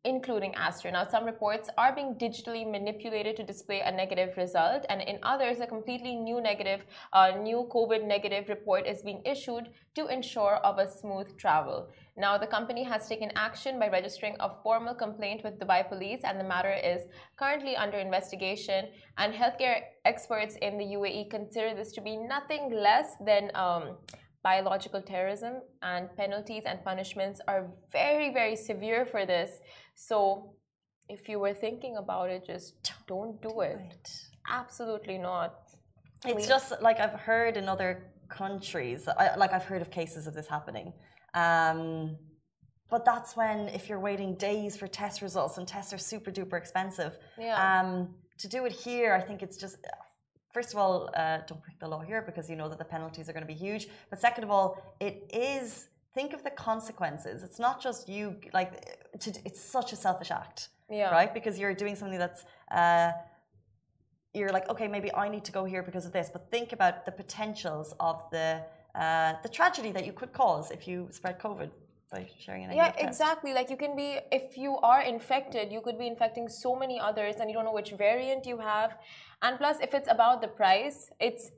including. 0.03 0.53
Now, 0.91 1.07
some 1.07 1.25
reports 1.25 1.69
are 1.77 1.93
being 1.93 2.15
digitally 2.15 2.69
manipulated 2.69 3.35
to 3.37 3.43
display 3.43 3.81
a 3.81 3.91
negative 3.91 4.35
result, 4.35 4.85
and 4.89 5.01
in 5.01 5.19
others, 5.21 5.59
a 5.59 5.67
completely 5.67 6.15
new 6.15 6.41
negative, 6.41 6.81
uh, 7.13 7.31
new 7.41 7.69
COVID 7.71 8.05
negative 8.05 8.49
report 8.49 8.87
is 8.87 9.01
being 9.01 9.21
issued 9.25 9.69
to 9.95 10.07
ensure 10.07 10.55
of 10.63 10.79
a 10.79 10.89
smooth 10.89 11.37
travel. 11.37 11.89
Now, 12.17 12.37
the 12.37 12.47
company 12.47 12.83
has 12.83 13.07
taken 13.07 13.31
action 13.35 13.79
by 13.79 13.89
registering 13.89 14.35
a 14.39 14.49
formal 14.63 14.95
complaint 14.95 15.43
with 15.43 15.59
Dubai 15.59 15.87
Police, 15.87 16.21
and 16.23 16.39
the 16.39 16.43
matter 16.43 16.73
is 16.73 17.03
currently 17.37 17.75
under 17.75 17.97
investigation. 17.97 18.89
And 19.17 19.33
healthcare 19.33 19.81
experts 20.05 20.55
in 20.61 20.77
the 20.77 20.85
UAE 20.97 21.29
consider 21.29 21.75
this 21.75 21.91
to 21.93 22.01
be 22.01 22.17
nothing 22.17 22.71
less 22.73 23.15
than 23.25 23.51
um, 23.55 23.97
biological 24.43 25.01
terrorism, 25.01 25.61
and 25.83 26.15
penalties 26.17 26.63
and 26.65 26.83
punishments 26.83 27.39
are 27.47 27.67
very, 27.91 28.33
very 28.33 28.55
severe 28.55 29.05
for 29.05 29.25
this. 29.25 29.59
So, 30.11 30.55
if 31.09 31.29
you 31.29 31.37
were 31.39 31.53
thinking 31.53 31.97
about 31.97 32.29
it, 32.31 32.43
just 32.53 32.73
don't 33.07 33.39
do 33.41 33.61
it. 33.61 34.09
Absolutely 34.49 35.19
not. 35.19 35.53
It's 36.25 36.35
We- 36.43 36.47
just 36.55 36.81
like 36.81 36.99
I've 36.99 37.19
heard 37.29 37.55
in 37.55 37.69
other 37.69 37.91
countries, 38.27 39.07
I, 39.07 39.35
like 39.35 39.53
I've 39.53 39.65
heard 39.71 39.81
of 39.83 39.91
cases 39.91 40.25
of 40.25 40.33
this 40.33 40.47
happening. 40.47 40.93
Um, 41.35 42.17
but 42.89 43.05
that's 43.05 43.35
when, 43.37 43.59
if 43.69 43.87
you're 43.89 43.99
waiting 43.99 44.31
days 44.35 44.75
for 44.75 44.87
test 44.87 45.21
results 45.21 45.57
and 45.59 45.67
tests 45.67 45.93
are 45.93 45.97
super 45.99 46.31
duper 46.31 46.57
expensive, 46.57 47.17
Yeah. 47.37 47.57
um, 47.79 48.15
to 48.39 48.47
do 48.47 48.65
it 48.65 48.71
here, 48.71 49.13
I 49.13 49.21
think 49.21 49.43
it's 49.43 49.57
just, 49.57 49.77
first 50.51 50.73
of 50.73 50.77
all, 50.79 51.09
uh, 51.15 51.37
don't 51.47 51.61
break 51.61 51.79
the 51.79 51.87
law 51.87 52.01
here 52.01 52.21
because 52.23 52.49
you 52.49 52.55
know 52.55 52.67
that 52.69 52.79
the 52.79 52.89
penalties 52.95 53.29
are 53.29 53.33
going 53.33 53.47
to 53.47 53.53
be 53.55 53.59
huge. 53.67 53.87
But 54.09 54.19
second 54.19 54.43
of 54.45 54.49
all, 54.51 54.69
it 54.99 55.15
is, 55.31 55.89
think 56.15 56.33
of 56.33 56.43
the 56.43 56.49
consequences. 56.49 57.43
It's 57.43 57.59
not 57.59 57.81
just 57.81 58.09
you, 58.09 58.23
like, 58.51 58.71
to, 59.19 59.29
it's 59.45 59.61
such 59.61 59.93
a 59.93 59.95
selfish 59.95 60.31
act 60.31 60.69
yeah. 60.91 61.09
right? 61.11 61.33
Because 61.33 61.57
you're 61.57 61.73
doing 61.73 61.95
something 61.95 62.19
that's 62.19 62.43
uh, 62.69 63.11
you're 64.33 64.51
like, 64.51 64.69
okay, 64.69 64.87
maybe 64.87 65.13
I 65.13 65.27
need 65.29 65.43
to 65.45 65.51
go 65.51 65.65
here 65.65 65.83
because 65.83 66.05
of 66.05 66.13
this. 66.13 66.29
But 66.31 66.49
think 66.51 66.73
about 66.73 67.05
the 67.05 67.11
potentials 67.11 67.93
of 67.99 68.21
the 68.31 68.61
uh, 68.95 69.33
the 69.43 69.49
tragedy 69.49 69.91
that 69.91 70.05
you 70.05 70.13
could 70.13 70.33
cause 70.33 70.71
if 70.71 70.87
you 70.87 71.07
spread 71.11 71.39
COVID 71.39 71.69
by 72.11 72.29
sharing 72.39 72.65
an 72.65 72.71
Yeah, 72.73 72.93
exactly. 72.97 73.53
Like 73.53 73.69
you 73.69 73.77
can 73.77 73.95
be, 73.95 74.19
if 74.33 74.57
you 74.57 74.77
are 74.79 75.01
infected, 75.01 75.71
you 75.71 75.79
could 75.79 75.97
be 75.97 76.07
infecting 76.07 76.49
so 76.49 76.75
many 76.75 76.99
others 76.99 77.35
and 77.39 77.49
you 77.49 77.55
don't 77.55 77.63
know 77.63 77.71
which 77.71 77.91
variant 77.91 78.45
you 78.45 78.57
have. 78.57 78.97
And 79.41 79.57
plus, 79.57 79.77
if 79.79 79.93
it's 79.93 80.11
about 80.11 80.41
the 80.41 80.49
price, 80.49 81.09
it's, 81.21 81.51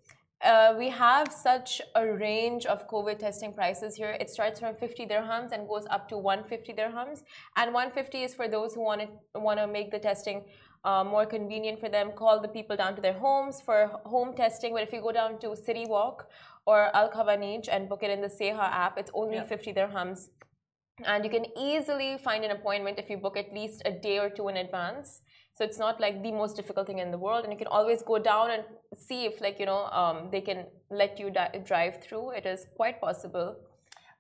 uh, 0.44 0.76
we 0.78 0.90
have 0.90 1.32
such 1.32 1.82
a 1.96 2.06
range 2.06 2.66
of 2.66 2.88
COVID 2.88 3.20
testing 3.20 3.54
prices 3.54 3.96
here. 3.96 4.16
It 4.20 4.30
starts 4.30 4.60
from 4.60 4.76
50 4.76 5.06
dirhams 5.08 5.52
and 5.52 5.68
goes 5.68 5.86
up 5.90 6.10
to 6.10 6.18
150 6.18 6.74
dirhams. 6.74 7.24
And 7.56 7.74
150 7.74 8.24
is 8.24 8.34
for 8.34 8.48
those 8.48 8.74
who 8.74 8.82
want 8.82 9.02
to 9.02 9.40
want 9.40 9.60
to 9.60 9.68
make 9.68 9.92
the 9.92 10.00
testing 10.00 10.44
uh, 10.84 11.04
more 11.04 11.26
convenient 11.26 11.80
for 11.80 11.90
them. 11.90 12.12
Call 12.12 12.42
the 12.42 12.48
people 12.48 12.76
down 12.76 12.96
to 12.96 13.02
their 13.02 13.14
homes 13.14 13.62
for 13.62 13.88
home 14.06 14.36
testing. 14.36 14.74
But 14.74 14.84
if 14.84 14.94
you 14.94 15.02
go 15.02 15.12
down 15.12 15.40
to 15.40 15.56
City 15.56 15.86
Walk 15.88 16.28
or 16.66 16.96
Al 16.96 17.10
Khawaneej 17.10 17.70
and 17.72 17.88
book 17.88 18.04
it 18.04 18.12
in 18.12 18.22
the 18.22 18.28
Seha 18.28 18.70
app, 18.86 18.98
it's 18.98 19.12
only 19.14 19.36
Yeah. 19.36 19.46
50 19.46 19.74
dirhams 19.74 20.30
and 21.06 21.26
you 21.26 21.30
can 21.30 21.46
easily 21.58 22.18
find 22.18 22.44
an 22.46 22.52
appointment 22.52 23.00
if 23.00 23.10
you 23.10 23.18
book 23.18 23.36
at 23.36 23.52
least 23.52 23.82
a 23.86 23.92
day 23.92 24.20
or 24.20 24.30
two 24.30 24.48
in 24.48 24.58
advance 24.58 25.22
so 25.56 25.64
it's 25.64 25.78
not 25.86 26.00
like 26.06 26.16
the 26.24 26.32
most 26.32 26.56
difficult 26.56 26.88
thing 26.88 27.00
in 27.00 27.12
the 27.12 27.18
world 27.26 27.44
and 27.44 27.52
you 27.54 27.58
can 27.58 27.68
always 27.68 28.02
go 28.04 28.18
down 28.18 28.52
and 28.52 28.64
see 29.08 29.26
if 29.26 29.40
like 29.42 29.60
you 29.60 29.66
know 29.66 29.86
um, 30.02 30.30
they 30.32 30.42
can 30.42 30.66
let 30.90 31.20
you 31.20 31.32
drive 31.72 32.02
through 32.04 32.32
it 32.32 32.46
is 32.46 32.66
quite 32.76 33.00
possible 33.08 33.56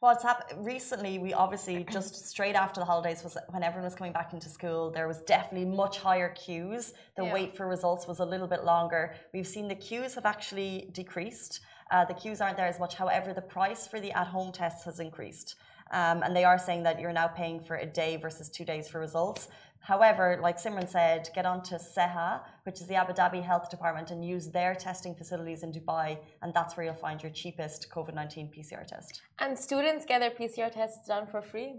Well, 0.04 0.12
it's 0.16 0.28
happened 0.32 0.66
recently. 0.76 1.14
We 1.28 1.32
obviously 1.44 1.76
just 1.98 2.14
straight 2.32 2.58
after 2.64 2.78
the 2.84 2.88
holidays 2.94 3.20
was 3.28 3.36
when 3.54 3.64
everyone 3.68 3.86
was 3.92 3.96
coming 4.00 4.16
back 4.20 4.30
into 4.36 4.50
school. 4.58 4.82
There 4.98 5.08
was 5.14 5.20
definitely 5.36 5.68
much 5.84 5.96
higher 6.08 6.30
queues. 6.46 6.84
The 7.20 7.24
Yeah. 7.26 7.36
wait 7.38 7.50
for 7.56 7.64
results 7.76 8.04
was 8.12 8.20
a 8.26 8.28
little 8.34 8.50
bit 8.56 8.62
longer. 8.74 9.02
We've 9.36 9.52
seen 9.56 9.66
the 9.76 9.80
queues 9.90 10.12
have 10.18 10.28
actually 10.34 10.74
decreased. 11.02 11.54
Uh, 11.94 12.04
the 12.12 12.18
queues 12.22 12.40
aren't 12.44 12.58
there 12.62 12.72
as 12.76 12.80
much. 12.84 12.94
However, 13.04 13.30
the 13.42 13.48
price 13.58 13.84
for 13.92 14.00
the 14.06 14.12
at-home 14.22 14.52
tests 14.62 14.84
has 14.90 14.98
increased, 15.08 15.50
um, 15.94 16.24
and 16.24 16.36
they 16.36 16.44
are 16.44 16.58
saying 16.58 16.84
that 16.84 17.00
you're 17.00 17.14
now 17.14 17.28
paying 17.28 17.60
for 17.60 17.76
a 17.78 17.86
day 17.86 18.18
versus 18.18 18.50
two 18.50 18.66
days 18.66 18.90
for 18.90 19.00
results. 19.00 19.48
However, 19.80 20.40
like 20.42 20.58
Simran 20.58 20.90
said, 20.90 21.30
get 21.36 21.46
on 21.46 21.62
to 21.64 21.76
SEHA, 21.76 22.42
which 22.64 22.80
is 22.82 22.88
the 22.88 22.96
Abu 22.96 23.12
Dhabi 23.14 23.44
Health 23.44 23.70
Department, 23.70 24.12
and 24.12 24.26
use 24.26 24.48
their 24.50 24.74
testing 24.76 25.14
facilities 25.14 25.62
in 25.62 25.74
Dubai, 25.74 26.18
and 26.42 26.54
that's 26.54 26.76
where 26.76 26.86
you'll 26.86 26.96
find 26.96 27.22
your 27.22 27.34
cheapest 27.34 27.88
COVID 27.94 28.16
19 28.16 28.50
PCR 28.56 28.86
test. 28.88 29.22
and 29.40 29.58
students 29.58 30.06
get 30.06 30.20
their 30.20 30.32
pcr 30.32 30.72
tests 30.72 31.08
done 31.08 31.28
for 31.28 31.42
free 31.42 31.74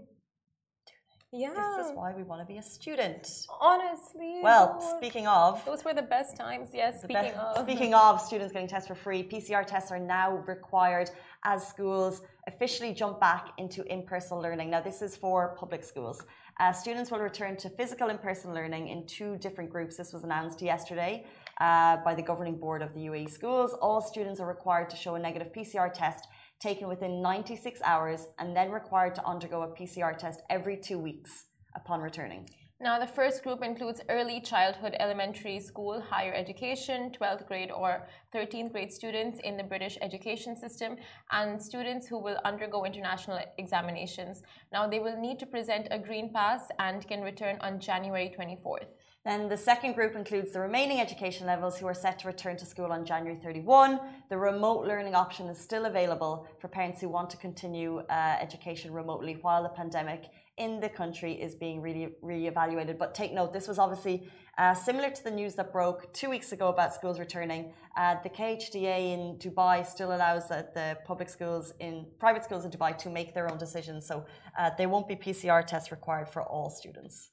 Yeah. 1.31 1.53
This 1.77 1.87
is 1.87 1.93
why 1.93 2.13
we 2.19 2.23
want 2.23 2.39
to 2.41 2.45
be 2.53 2.57
a 2.59 2.63
student. 2.63 3.27
Honestly. 3.59 4.39
Well, 4.41 4.79
speaking 4.97 5.27
of. 5.27 5.63
Those 5.65 5.83
were 5.83 5.93
the 5.93 6.09
best 6.15 6.37
times, 6.37 6.69
yes. 6.73 7.01
Speaking 7.03 7.33
of. 7.33 7.57
Speaking 7.65 7.93
of 7.93 8.21
students 8.21 8.53
getting 8.53 8.69
tests 8.69 8.87
for 8.87 8.95
free, 8.95 9.21
PCR 9.23 9.65
tests 9.65 9.91
are 9.91 9.99
now 9.99 10.37
required 10.53 11.09
as 11.43 11.67
schools 11.67 12.21
officially 12.47 12.93
jump 12.93 13.19
back 13.19 13.49
into 13.57 13.83
in 13.91 14.03
person 14.03 14.37
learning. 14.39 14.69
Now, 14.69 14.81
this 14.81 15.01
is 15.01 15.15
for 15.15 15.55
public 15.57 15.83
schools. 15.83 16.23
Uh, 16.59 16.71
students 16.71 17.11
will 17.11 17.19
return 17.19 17.57
to 17.57 17.69
physical 17.69 18.09
in 18.09 18.17
person 18.17 18.53
learning 18.53 18.87
in 18.87 19.05
two 19.07 19.37
different 19.37 19.69
groups. 19.69 19.97
This 19.97 20.13
was 20.13 20.23
announced 20.23 20.61
yesterday 20.61 21.25
uh, 21.59 21.97
by 21.97 22.15
the 22.15 22.21
governing 22.21 22.57
board 22.57 22.81
of 22.81 22.93
the 22.93 23.01
UAE 23.01 23.29
schools. 23.29 23.73
All 23.81 23.99
students 23.99 24.39
are 24.39 24.47
required 24.47 24.89
to 24.91 24.95
show 24.95 25.15
a 25.15 25.19
negative 25.19 25.51
PCR 25.53 25.91
test 25.91 26.27
taken 26.59 26.87
within 26.87 27.21
96 27.21 27.81
hours 27.83 28.27
and 28.39 28.55
then 28.55 28.71
required 28.71 29.15
to 29.15 29.25
undergo 29.25 29.63
a 29.63 29.67
PCR 29.67 30.17
test 30.17 30.41
every 30.49 30.77
two 30.77 30.97
weeks 30.97 31.45
upon 31.75 31.99
returning. 31.99 32.47
Now, 32.81 32.99
the 32.99 33.07
first 33.07 33.41
group 33.41 33.63
includes 33.63 34.01
early 34.09 34.41
childhood, 34.41 34.97
elementary 34.99 35.61
school, 35.61 36.01
higher 36.01 36.33
education, 36.33 37.09
12th 37.09 37.47
grade 37.47 37.71
or 37.71 38.05
13th 38.33 38.73
grade 38.73 38.91
students 38.91 39.39
in 39.45 39.55
the 39.55 39.63
British 39.63 39.97
education 40.01 40.57
system, 40.57 40.97
and 41.31 41.63
students 41.63 42.05
who 42.05 42.19
will 42.19 42.37
undergo 42.43 42.83
international 42.83 43.39
examinations. 43.57 44.43
Now, 44.73 44.89
they 44.89 44.99
will 44.99 45.17
need 45.17 45.39
to 45.39 45.45
present 45.45 45.87
a 45.89 45.97
green 45.97 46.33
pass 46.33 46.67
and 46.77 47.07
can 47.07 47.21
return 47.21 47.57
on 47.61 47.79
January 47.79 48.35
24th. 48.37 48.89
Then 49.25 49.49
the 49.49 49.57
second 49.57 49.93
group 49.93 50.15
includes 50.15 50.51
the 50.51 50.59
remaining 50.59 51.01
education 51.01 51.47
levels 51.47 51.79
who 51.79 51.87
are 51.87 51.95
set 51.95 52.19
to 52.19 52.27
return 52.27 52.57
to 52.57 52.65
school 52.65 52.91
on 52.91 53.03
January 53.03 53.39
31. 53.43 53.99
The 54.29 54.37
remote 54.37 54.85
learning 54.85 55.15
option 55.15 55.47
is 55.47 55.57
still 55.57 55.85
available 55.85 56.47
for 56.59 56.67
parents 56.67 57.01
who 57.01 57.09
want 57.09 57.31
to 57.31 57.37
continue 57.37 58.01
uh, 58.01 58.37
education 58.39 58.93
remotely 58.93 59.39
while 59.41 59.63
the 59.63 59.69
pandemic 59.69 60.29
in 60.57 60.79
the 60.79 60.87
country 60.87 61.33
is 61.33 61.55
being 61.55 61.81
really 61.81 62.09
re-evaluated. 62.21 62.99
But 62.99 63.15
take 63.15 63.33
note, 63.33 63.51
this 63.51 63.67
was 63.67 63.79
obviously 63.79 64.29
uh, 64.59 64.75
similar 64.75 65.09
to 65.09 65.23
the 65.23 65.31
news 65.31 65.55
that 65.55 65.73
broke 65.73 66.13
two 66.13 66.29
weeks 66.29 66.51
ago 66.51 66.67
about 66.67 66.93
schools 66.93 67.17
returning. 67.17 67.73
Uh, 67.97 68.17
the 68.21 68.29
KHDA 68.29 69.13
in 69.15 69.39
Dubai 69.39 69.83
still 69.87 70.15
allows 70.15 70.49
the 70.49 70.99
public 71.03 71.29
schools 71.29 71.73
in 71.79 72.05
private 72.19 72.43
schools 72.43 72.63
in 72.63 72.69
Dubai 72.69 72.95
to 72.99 73.09
make 73.09 73.33
their 73.33 73.51
own 73.51 73.57
decisions, 73.57 74.05
so 74.05 74.23
uh, 74.59 74.69
there 74.77 74.87
won't 74.87 75.07
be 75.07 75.15
PCR 75.15 75.65
tests 75.65 75.91
required 75.91 76.29
for 76.29 76.43
all 76.43 76.69
students. 76.69 77.31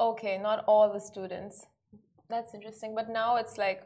Okay, 0.00 0.38
not 0.38 0.64
all 0.66 0.92
the 0.92 1.00
students. 1.00 1.66
That's 2.28 2.54
interesting. 2.54 2.94
But 2.94 3.08
now 3.10 3.36
it's 3.36 3.58
like, 3.58 3.82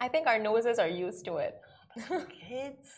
I 0.00 0.08
think 0.08 0.26
our 0.26 0.38
noses 0.38 0.78
are 0.78 0.88
used 0.88 1.24
to 1.26 1.36
it. 1.36 1.54
kids. 2.48 2.88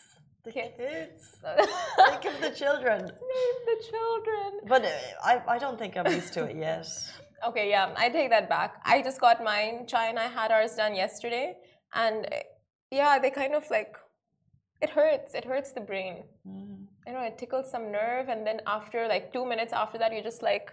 The 0.43 0.51
kids. 0.51 0.77
think 1.41 2.25
of 2.25 2.41
the 2.41 2.51
children. 2.51 3.01
Name 3.01 3.59
the 3.65 3.83
children. 3.89 4.59
But 4.67 4.85
uh, 4.85 4.89
I, 5.23 5.41
I 5.47 5.57
don't 5.57 5.77
think 5.77 5.97
I'm 5.97 6.11
used 6.11 6.33
to 6.33 6.45
it 6.45 6.55
yet. 6.55 6.87
Okay, 7.45 7.69
yeah, 7.69 7.93
I 7.95 8.09
take 8.09 8.31
that 8.31 8.49
back. 8.49 8.81
I 8.85 9.03
just 9.03 9.21
got 9.21 9.43
mine. 9.43 9.85
Chai 9.85 10.07
and 10.07 10.17
I 10.17 10.27
had 10.27 10.51
ours 10.51 10.73
done 10.75 10.95
yesterday. 10.95 11.57
And 11.93 12.27
yeah, 12.89 13.19
they 13.19 13.29
kind 13.29 13.53
of 13.53 13.69
like, 13.69 13.95
it 14.81 14.89
hurts. 14.89 15.35
It 15.35 15.45
hurts 15.45 15.71
the 15.71 15.81
brain. 15.81 16.23
Mm. 16.47 16.85
I 17.05 17.11
know, 17.11 17.21
it 17.21 17.37
tickles 17.37 17.69
some 17.69 17.91
nerve. 17.91 18.29
And 18.29 18.47
then 18.47 18.61
after 18.65 19.07
like 19.07 19.31
two 19.31 19.45
minutes 19.45 19.73
after 19.73 19.99
that, 19.99 20.11
you're 20.11 20.23
just 20.23 20.41
like, 20.41 20.71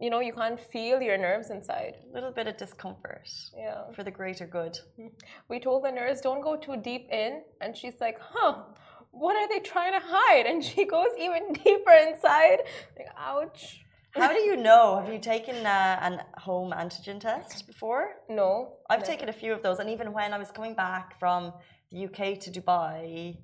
you 0.00 0.10
know, 0.10 0.20
you 0.20 0.32
can't 0.32 0.60
feel 0.60 1.02
your 1.02 1.18
nerves 1.18 1.50
inside. 1.50 1.94
A 2.10 2.14
little 2.14 2.30
bit 2.30 2.46
of 2.46 2.56
discomfort. 2.56 3.28
Yeah. 3.56 3.90
For 3.94 4.04
the 4.04 4.10
greater 4.10 4.46
good. 4.46 4.78
We 5.48 5.58
told 5.58 5.84
the 5.84 5.90
nurse, 5.90 6.20
don't 6.20 6.40
go 6.40 6.56
too 6.56 6.76
deep 6.76 7.08
in. 7.10 7.42
And 7.60 7.76
she's 7.76 8.00
like, 8.00 8.18
huh, 8.20 8.62
what 9.10 9.36
are 9.36 9.48
they 9.48 9.58
trying 9.58 9.92
to 9.92 10.00
hide? 10.02 10.46
And 10.46 10.64
she 10.64 10.84
goes 10.96 11.08
even 11.18 11.52
deeper 11.52 11.92
inside. 11.92 12.58
Like, 12.96 13.08
ouch. 13.16 13.80
How 14.12 14.32
do 14.32 14.40
you 14.40 14.56
know? 14.56 15.00
Have 15.02 15.12
you 15.12 15.18
taken 15.18 15.66
uh, 15.66 15.98
an 16.00 16.22
home 16.38 16.72
antigen 16.72 17.20
test 17.20 17.66
before? 17.66 18.16
No. 18.28 18.76
I've 18.88 19.00
never. 19.00 19.12
taken 19.12 19.28
a 19.28 19.32
few 19.32 19.52
of 19.52 19.62
those. 19.62 19.80
And 19.80 19.90
even 19.90 20.12
when 20.12 20.32
I 20.32 20.38
was 20.38 20.50
coming 20.50 20.74
back 20.74 21.18
from 21.18 21.52
the 21.90 22.04
UK 22.06 22.38
to 22.40 22.50
Dubai, 22.50 23.36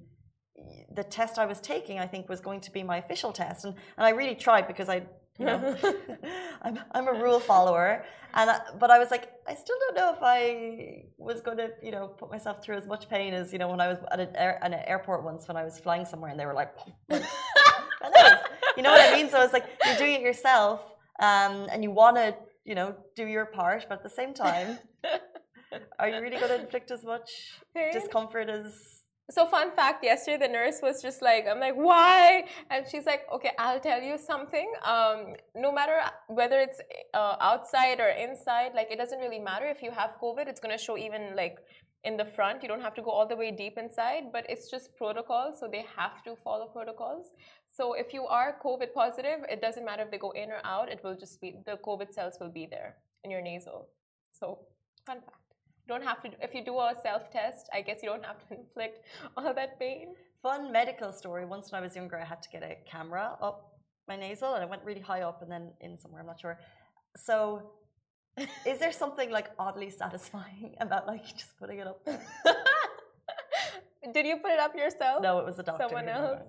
the 0.95 1.05
test 1.05 1.39
I 1.39 1.47
was 1.47 1.61
taking, 1.61 1.99
I 1.99 2.07
think, 2.07 2.29
was 2.29 2.41
going 2.41 2.61
to 2.61 2.71
be 2.71 2.83
my 2.83 2.99
official 2.99 3.33
test. 3.33 3.65
And, 3.65 3.75
and 3.97 4.07
I 4.07 4.11
really 4.11 4.35
tried 4.35 4.67
because 4.67 4.89
I 4.89 5.03
you 5.39 5.47
know? 5.47 5.77
I'm, 6.63 6.79
I'm 6.93 7.09
a 7.09 7.13
rule 7.13 7.41
follower. 7.41 8.05
And 8.37 8.51
I, 8.51 8.61
but 8.81 8.91
i 8.91 8.99
was 8.99 9.13
like 9.13 9.31
i 9.47 9.55
still 9.55 9.77
don't 9.79 9.95
know 9.95 10.13
if 10.13 10.19
i 10.21 11.05
was 11.19 11.41
going 11.41 11.57
to 11.57 11.69
you 11.81 11.93
know 11.93 12.09
put 12.09 12.33
myself 12.33 12.65
through 12.65 12.75
as 12.75 12.85
much 12.85 13.09
pain 13.09 13.33
as 13.33 13.53
you 13.53 13.61
know 13.61 13.69
when 13.69 13.81
i 13.81 13.87
was 13.87 13.99
at 14.11 14.19
an, 14.19 14.35
air, 14.35 14.59
an 14.61 14.75
airport 14.75 15.23
once 15.23 15.47
when 15.47 15.57
i 15.57 15.63
was 15.63 15.79
flying 15.79 16.05
somewhere 16.05 16.33
and 16.33 16.41
they 16.41 16.45
were 16.45 16.53
like 16.53 16.75
you 17.13 18.83
know 18.83 18.91
what 18.91 19.09
i 19.09 19.15
mean? 19.15 19.31
So 19.31 19.41
it's 19.41 19.53
like 19.53 19.67
you're 19.87 19.97
doing 19.97 20.15
it 20.15 20.21
yourself 20.21 20.81
um, 21.21 21.69
and 21.71 21.85
you 21.85 21.93
want 21.93 22.17
to 22.17 22.35
you 22.65 22.75
know 22.75 22.97
do 23.15 23.25
your 23.25 23.47
part 23.47 23.87
but 23.89 23.99
at 23.99 24.03
the 24.03 24.11
same 24.11 24.35
time 24.35 24.81
are 26.01 26.09
you 26.09 26.21
really 26.21 26.37
going 26.37 26.49
to 26.49 26.61
inflict 26.61 26.91
as 26.91 27.05
much 27.05 27.61
pain? 27.73 27.93
discomfort 27.93 28.49
as 28.49 29.04
so 29.31 29.47
fun 29.47 29.71
fact 29.75 30.05
yesterday 30.05 30.47
the 30.47 30.53
nurse 30.53 30.81
was 30.83 31.01
just 31.01 31.23
like 31.23 31.47
i'm 31.51 31.59
like 31.59 31.75
why? 31.75 32.45
And 32.71 32.85
she's 32.91 33.07
like 33.07 33.23
okay 33.33 33.53
i'll 33.59 33.81
tell 33.81 34.03
you 34.03 34.19
something. 34.19 34.71
Um, 34.85 35.35
no 35.55 35.73
matter 35.73 35.99
whether 36.29 36.61
it's 36.61 36.81
uh, 37.15 37.37
outside 37.41 38.01
or 38.01 38.09
inside 38.09 38.73
like 38.75 38.89
it 38.91 38.99
doesn't 38.99 39.19
really 39.19 39.39
matter. 39.39 39.67
If 39.67 39.83
you 39.83 39.91
have 39.91 40.11
covid 40.23 40.47
it's 40.49 40.61
going 40.61 40.77
to 40.77 40.83
show 40.83 40.99
even 40.99 41.35
like 41.37 41.59
in 42.05 42.19
the 42.19 42.25
front. 42.25 42.63
You 42.63 42.69
don't 42.69 42.83
have 42.83 42.95
to 42.97 43.03
go 43.03 43.11
all 43.11 43.27
the 43.27 43.37
way 43.37 43.51
deep 43.51 43.79
inside 43.79 44.25
but 44.31 44.45
it's 44.49 44.71
just 44.71 44.95
protocol 44.97 45.55
so 45.59 45.69
they 45.71 45.85
have 45.97 46.23
to 46.25 46.37
follow 46.37 46.67
protocols. 46.67 47.33
So 47.69 47.95
if 47.95 48.13
you 48.13 48.27
are 48.27 48.57
covid 48.63 48.93
positive 48.93 49.41
it 49.49 49.63
doesn't 49.63 49.87
matter 49.87 50.03
if 50.03 50.11
they 50.11 50.19
go 50.19 50.33
in 50.33 50.51
or 50.51 50.61
out 50.65 50.91
it 50.91 51.01
will 51.03 51.17
just 51.17 51.41
be 51.41 51.57
the 51.65 51.79
covid 51.87 52.13
cells 52.13 52.35
will 52.41 52.53
be 52.53 52.67
there 52.71 52.97
in 53.23 53.31
your 53.31 53.41
nasal. 53.41 53.89
So 54.33 54.59
fun 55.07 55.21
fact 55.21 55.44
don't 55.89 56.03
have 56.03 56.23
to 56.23 56.31
if 56.43 56.55
you 56.55 56.65
do 56.65 56.79
a 56.79 56.95
self 57.03 57.31
test 57.31 57.69
i 57.73 57.81
guess 57.81 57.99
you 58.03 58.09
don't 58.09 58.25
have 58.25 58.39
to 58.49 58.55
inflict 58.61 59.01
all 59.37 59.53
that 59.55 59.79
pain. 59.79 60.15
Fun 60.43 60.71
medical 60.71 61.13
story. 61.13 61.45
Once 61.45 61.71
when 61.71 61.81
i 61.81 61.83
was 61.83 61.95
younger 61.97 62.19
i 62.19 62.25
had 62.25 62.43
to 62.43 62.49
get 62.51 62.63
a 62.63 62.77
camera 62.91 63.37
up 63.41 63.73
my 64.09 64.17
nasal 64.17 64.55
and 64.55 64.63
i 64.63 64.67
went 64.67 64.83
really 64.85 65.01
high 65.01 65.23
up 65.23 65.41
and 65.43 65.51
then 65.51 65.73
in 65.81 65.97
somewhere 65.99 66.21
i'm 66.21 66.27
not 66.27 66.41
sure. 66.41 66.59
So 67.17 67.71
is 68.67 68.79
there 68.79 68.93
something 68.93 69.31
like 69.31 69.49
oddly 69.59 69.91
satisfying 69.91 70.75
about 70.81 71.07
like 71.07 71.25
just 71.25 71.57
putting 71.59 71.79
it 71.79 71.87
up? 71.87 72.05
There 72.05 72.21
did 74.13 74.27
you 74.27 74.37
put 74.37 74.51
it 74.51 74.59
up 74.59 74.75
yourself? 74.77 75.23
No 75.23 75.39
it 75.39 75.47
was 75.47 75.59
a 75.59 75.63
doctor 75.63 75.85
someone 75.85 76.09
else? 76.09 76.43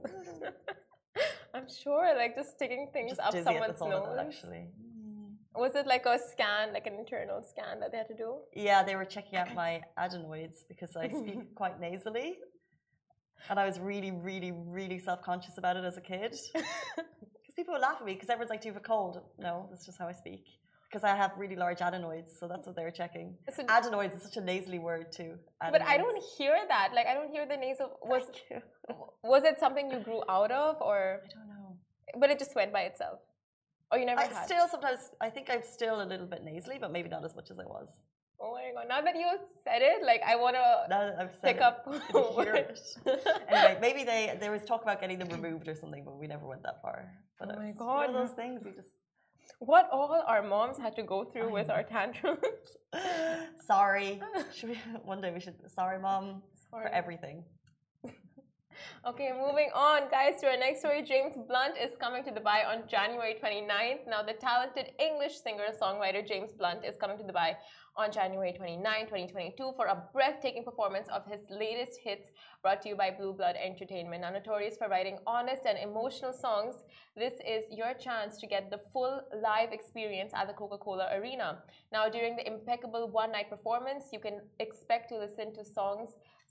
I'm 1.53 1.67
sure 1.83 2.13
like 2.17 2.35
just 2.35 2.51
sticking 2.51 2.89
things 2.91 3.11
just 3.11 3.21
up 3.21 3.31
someone's 3.31 3.79
nose. 3.79 4.17
actually 4.19 4.67
was 5.57 5.75
it 5.75 5.87
like 5.87 6.05
a 6.05 6.17
scan, 6.31 6.73
like 6.73 6.87
an 6.87 6.95
internal 6.95 7.41
scan 7.43 7.79
that 7.79 7.91
they 7.91 7.97
had 7.97 8.07
to 8.07 8.15
do? 8.15 8.37
Yeah, 8.53 8.83
they 8.83 8.95
were 8.95 9.05
checking 9.05 9.37
out 9.37 9.53
my 9.53 9.81
adenoids 9.97 10.63
because 10.67 10.95
I 10.95 11.09
speak 11.09 11.55
quite 11.55 11.79
nasally. 11.79 12.37
And 13.49 13.59
I 13.59 13.65
was 13.65 13.79
really, 13.79 14.11
really, 14.11 14.51
really 14.51 14.99
self 14.99 15.21
conscious 15.21 15.57
about 15.57 15.77
it 15.77 15.83
as 15.83 15.97
a 15.97 16.01
kid. 16.01 16.35
Because 17.55 17.55
people 17.55 17.73
would 17.75 17.81
laugh 17.81 17.97
at 17.99 18.05
me 18.05 18.13
because 18.13 18.29
everyone's 18.29 18.49
like, 18.49 18.61
Do 18.61 18.67
you 18.67 18.73
have 18.73 18.81
a 18.81 18.85
cold? 18.85 19.21
No, 19.37 19.67
that's 19.69 19.85
just 19.85 19.97
how 19.99 20.07
I 20.07 20.13
speak. 20.13 20.45
Because 20.89 21.03
I 21.03 21.15
have 21.15 21.31
really 21.37 21.55
large 21.55 21.81
adenoids, 21.81 22.31
so 22.39 22.47
that's 22.47 22.65
what 22.67 22.75
they 22.75 22.83
were 22.83 22.91
checking. 22.91 23.35
So, 23.55 23.63
adenoids 23.67 24.15
is 24.15 24.23
such 24.23 24.37
a 24.37 24.41
nasally 24.41 24.79
word 24.79 25.11
too. 25.11 25.37
Adenoids. 25.61 25.71
But 25.71 25.81
I 25.81 25.97
don't 25.97 26.23
hear 26.37 26.57
that. 26.67 26.89
Like 26.93 27.05
I 27.07 27.13
don't 27.13 27.29
hear 27.29 27.45
the 27.45 27.57
nasal. 27.57 27.99
Was 28.03 28.23
was 29.23 29.43
it 29.43 29.59
something 29.59 29.91
you 29.91 29.99
grew 29.99 30.21
out 30.29 30.51
of, 30.51 30.77
or 30.81 31.21
I 31.23 31.27
don't 31.33 31.47
know. 31.47 31.77
But 32.19 32.29
it 32.29 32.39
just 32.39 32.55
went 32.55 32.71
by 32.73 32.81
itself. 32.81 33.19
Oh, 33.91 33.97
you 33.97 34.05
never 34.05 34.21
I 34.21 34.25
had? 34.25 34.45
Still, 34.45 34.67
sometimes 34.67 35.11
I 35.21 35.29
think 35.29 35.49
I'm 35.49 35.61
still 35.63 36.01
a 36.01 36.05
little 36.05 36.25
bit 36.25 36.43
nasally, 36.43 36.77
but 36.79 36.91
maybe 36.91 37.09
not 37.09 37.23
as 37.23 37.35
much 37.35 37.51
as 37.51 37.59
I 37.59 37.65
was. 37.65 37.89
Oh 38.41 38.53
my 38.53 38.71
god! 38.73 38.89
Now 38.89 39.01
that 39.01 39.15
you 39.15 39.27
said 39.63 39.81
it, 39.81 40.05
like 40.05 40.21
I 40.27 40.35
want 40.35 40.55
to 40.55 41.29
pick 41.41 41.57
it, 41.57 41.61
up. 41.61 41.87
anyway, 43.47 43.77
maybe 43.79 44.03
they 44.03 44.37
there 44.39 44.51
was 44.51 44.63
talk 44.65 44.83
about 44.83 44.99
getting 44.99 45.19
them 45.19 45.29
removed 45.29 45.67
or 45.67 45.75
something, 45.75 46.03
but 46.03 46.19
we 46.19 46.27
never 46.27 46.45
went 46.45 46.63
that 46.63 46.81
far. 46.81 47.11
But 47.39 47.51
oh 47.53 47.59
my 47.59 47.71
god! 47.71 48.13
those 48.13 48.31
things 48.31 48.61
you 48.65 48.71
just. 48.71 48.89
What 49.59 49.87
all 49.91 50.23
our 50.27 50.41
moms 50.41 50.77
had 50.77 50.95
to 50.97 51.03
go 51.03 51.23
through 51.23 51.51
with 51.51 51.69
our 51.69 51.83
tantrums. 51.83 52.39
sorry. 53.65 54.19
Should 54.55 54.69
we, 54.69 54.75
one 55.03 55.21
day 55.21 55.31
we 55.31 55.39
should. 55.39 55.55
Sorry, 55.71 55.99
mom, 55.99 56.41
sorry. 56.69 56.87
for 56.87 56.89
everything. 56.89 57.43
Okay, 59.07 59.29
moving 59.31 59.69
on, 59.75 60.09
guys, 60.09 60.41
to 60.41 60.47
our 60.47 60.57
next 60.57 60.79
story. 60.79 61.03
James 61.03 61.35
Blunt 61.47 61.75
is 61.77 61.91
coming 61.95 62.23
to 62.23 62.31
Dubai 62.31 62.65
on 62.65 62.87
January 62.89 63.35
29th. 63.39 64.07
Now, 64.09 64.23
the 64.23 64.33
talented 64.33 64.93
English 64.97 65.37
singer-songwriter 65.45 66.27
James 66.27 66.51
Blunt 66.51 66.83
is 66.83 66.95
coming 66.97 67.15
to 67.19 67.23
Dubai 67.23 67.53
on 67.97 68.11
January 68.11 68.51
29, 68.51 69.05
2022 69.05 69.71
for 69.75 69.85
a 69.85 70.03
breathtaking 70.11 70.63
performance 70.63 71.07
of 71.07 71.25
his 71.25 71.41
latest 71.49 71.99
hits 72.03 72.29
brought 72.61 72.81
to 72.81 72.89
you 72.89 72.95
by 72.95 73.09
Blue 73.09 73.31
Blood 73.31 73.55
Entertainment. 73.55 74.21
Now, 74.21 74.31
notorious 74.31 74.75
for 74.75 74.89
writing 74.89 75.17
honest 75.25 75.63
and 75.65 75.77
emotional 75.77 76.33
songs, 76.33 76.75
this 77.15 77.33
is 77.47 77.63
your 77.71 77.93
chance 77.93 78.37
to 78.39 78.47
get 78.47 78.69
the 78.69 78.79
full 78.91 79.21
live 79.41 79.71
experience 79.71 80.33
at 80.35 80.47
the 80.47 80.53
Coca-Cola 80.53 81.09
Arena. 81.13 81.59
Now, 81.93 82.09
during 82.09 82.35
the 82.35 82.45
impeccable 82.45 83.07
one-night 83.09 83.49
performance, 83.49 84.05
you 84.11 84.19
can 84.19 84.41
expect 84.59 85.09
to 85.09 85.17
listen 85.17 85.53
to 85.53 85.63
songs 85.63 86.09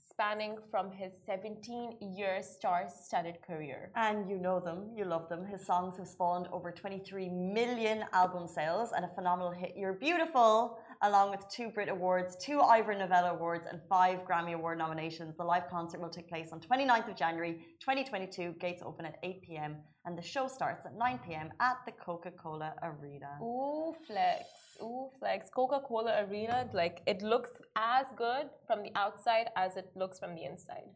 spanning 0.09 0.57
from 0.71 0.91
his 0.91 1.11
17 1.25 1.97
year 2.15 2.41
star 2.41 2.87
studded 2.87 3.37
career. 3.45 3.91
And 3.95 4.29
you 4.29 4.37
know 4.37 4.59
them, 4.59 4.91
you 4.95 5.03
love 5.03 5.29
them. 5.29 5.45
His 5.45 5.65
songs 5.65 5.97
have 5.97 6.07
spawned 6.07 6.47
over 6.51 6.71
23 6.71 7.29
million 7.29 8.05
album 8.13 8.47
sales 8.47 8.91
and 8.95 9.03
a 9.03 9.09
phenomenal 9.09 9.51
hit, 9.51 9.73
You're 9.75 9.93
Beautiful, 9.93 10.79
along 11.07 11.29
with 11.29 11.47
two 11.49 11.69
Brit 11.69 11.89
Awards, 11.89 12.35
two 12.35 12.59
Ivor 12.61 12.95
Novello 12.95 13.31
Awards, 13.35 13.67
and 13.69 13.79
five 13.87 14.19
Grammy 14.27 14.53
Award 14.53 14.77
nominations. 14.77 15.37
The 15.37 15.43
live 15.43 15.69
concert 15.69 16.01
will 16.01 16.09
take 16.09 16.27
place 16.27 16.49
on 16.51 16.59
29th 16.59 17.09
of 17.09 17.15
January 17.15 17.53
2022. 17.79 18.55
Gates 18.59 18.81
open 18.83 19.05
at 19.05 19.17
8 19.21 19.41
pm, 19.43 19.75
and 20.05 20.17
the 20.17 20.21
show 20.21 20.47
starts 20.47 20.85
at 20.85 20.97
9 20.97 21.19
pm 21.27 21.49
at 21.59 21.77
the 21.85 21.91
Coca 21.91 22.31
Cola 22.31 22.73
Arena. 22.81 23.37
Ooh, 23.41 23.93
flex. 24.07 24.45
Ooh, 24.81 25.09
flex. 25.19 25.49
Coca 25.49 25.79
Cola 25.87 26.25
Arena, 26.27 26.67
like 26.73 27.01
it 27.05 27.21
looks 27.21 27.51
as 27.75 28.07
good 28.17 28.49
from 28.65 28.81
the 28.81 28.91
outside 28.95 29.47
as 29.55 29.77
it 29.77 29.89
looks 29.95 30.19
from 30.19 30.33
the 30.35 30.43
inside. 30.43 30.89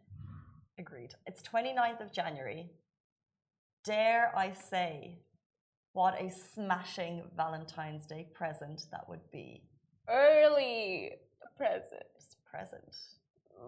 Agreed. 0.80 1.14
It's 1.28 1.42
29th 1.44 2.02
of 2.02 2.12
January. 2.12 2.72
Dare 3.86 4.34
I 4.36 4.52
say, 4.52 5.20
what 5.94 6.22
a 6.22 6.30
smashing 6.30 7.24
Valentine's 7.36 8.06
Day 8.06 8.28
present 8.34 8.86
that 8.92 9.08
would 9.10 9.32
be. 9.32 9.69
Early 10.10 11.12
present. 11.58 12.04
Present. 12.50 12.96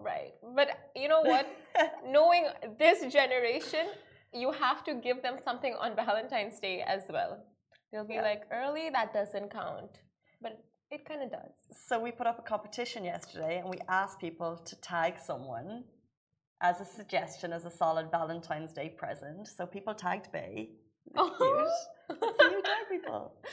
Right. 0.00 0.32
But 0.56 0.68
you 0.96 1.08
know 1.08 1.20
what? 1.20 1.46
Knowing 2.06 2.46
this 2.78 3.12
generation, 3.12 3.86
you 4.32 4.50
have 4.52 4.82
to 4.84 4.94
give 4.94 5.22
them 5.22 5.36
something 5.44 5.74
on 5.78 5.94
Valentine's 5.94 6.58
Day 6.58 6.82
as 6.86 7.02
well. 7.10 7.44
They'll 7.92 8.06
be 8.06 8.14
yeah. 8.14 8.22
like, 8.22 8.42
early, 8.50 8.88
that 8.90 9.12
doesn't 9.12 9.52
count. 9.52 9.98
But 10.40 10.64
it 10.90 11.04
kind 11.04 11.22
of 11.22 11.30
does. 11.30 11.52
So 11.86 12.00
we 12.00 12.10
put 12.10 12.26
up 12.26 12.38
a 12.38 12.42
competition 12.42 13.04
yesterday 13.04 13.58
and 13.58 13.68
we 13.68 13.78
asked 13.88 14.18
people 14.18 14.56
to 14.56 14.76
tag 14.80 15.14
someone 15.18 15.84
as 16.60 16.80
a 16.80 16.84
suggestion 16.84 17.52
as 17.52 17.64
a 17.66 17.70
solid 17.70 18.10
Valentine's 18.10 18.72
Day 18.72 18.88
present. 18.88 19.48
So 19.48 19.66
people 19.66 19.94
tagged 19.94 20.32
Bay. 20.32 20.70
Oh. 21.16 21.30
Cute. 22.08 22.18
so 22.38 22.50
you 22.50 22.62
tag 22.62 22.88
people. 22.90 23.34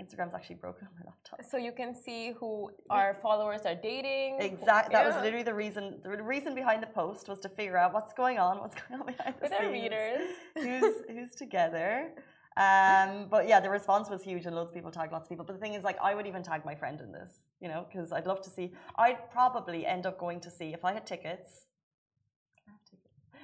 Instagram's 0.00 0.34
actually 0.34 0.56
broken 0.56 0.86
on 0.86 0.92
my 0.98 1.04
laptop. 1.10 1.44
So 1.50 1.56
you 1.56 1.72
can 1.72 1.94
see 1.94 2.32
who 2.38 2.70
our 2.88 3.16
followers 3.20 3.62
are 3.64 3.74
dating. 3.74 4.36
Exactly. 4.40 4.92
That 4.92 5.06
yeah. 5.06 5.14
was 5.14 5.24
literally 5.24 5.42
the 5.42 5.54
reason. 5.54 5.98
The 6.04 6.22
reason 6.22 6.54
behind 6.54 6.82
the 6.82 6.86
post 6.86 7.28
was 7.28 7.40
to 7.40 7.48
figure 7.48 7.76
out 7.76 7.92
what's 7.92 8.12
going 8.12 8.38
on, 8.38 8.58
what's 8.60 8.76
going 8.88 9.00
on 9.00 9.06
behind 9.06 9.34
the 9.36 9.42
With 9.42 9.50
scenes. 9.50 9.64
our 9.64 9.72
readers. 9.72 10.28
Who's 10.54 10.94
who's 11.10 11.34
together. 11.34 12.12
Um, 12.56 13.26
but 13.30 13.48
yeah, 13.48 13.60
the 13.60 13.70
response 13.70 14.08
was 14.08 14.22
huge, 14.22 14.46
and 14.46 14.54
loads 14.54 14.70
of 14.70 14.74
people 14.74 14.90
tagged 14.90 15.12
lots 15.12 15.26
of 15.26 15.30
people. 15.30 15.44
But 15.44 15.54
the 15.54 15.60
thing 15.60 15.74
is, 15.74 15.84
like, 15.84 15.96
I 16.02 16.14
would 16.14 16.26
even 16.26 16.42
tag 16.42 16.64
my 16.64 16.74
friend 16.74 17.00
in 17.00 17.12
this, 17.12 17.30
you 17.60 17.68
know, 17.68 17.86
because 17.88 18.10
I'd 18.12 18.26
love 18.26 18.40
to 18.42 18.50
see. 18.50 18.72
I'd 18.96 19.30
probably 19.30 19.86
end 19.86 20.06
up 20.06 20.18
going 20.18 20.40
to 20.40 20.50
see 20.50 20.72
if 20.72 20.84
I 20.84 20.92
had 20.92 21.06
tickets. 21.06 21.66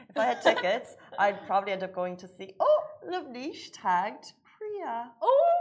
If 0.08 0.16
I 0.16 0.24
had 0.24 0.42
tickets, 0.50 0.96
I'd 1.18 1.46
probably 1.46 1.72
end 1.72 1.84
up 1.84 1.94
going 1.94 2.16
to 2.18 2.28
see. 2.28 2.54
Oh, 2.60 2.80
Lovnish 3.08 3.70
tagged 3.72 4.32
Priya. 4.58 5.12
Oh 5.22 5.53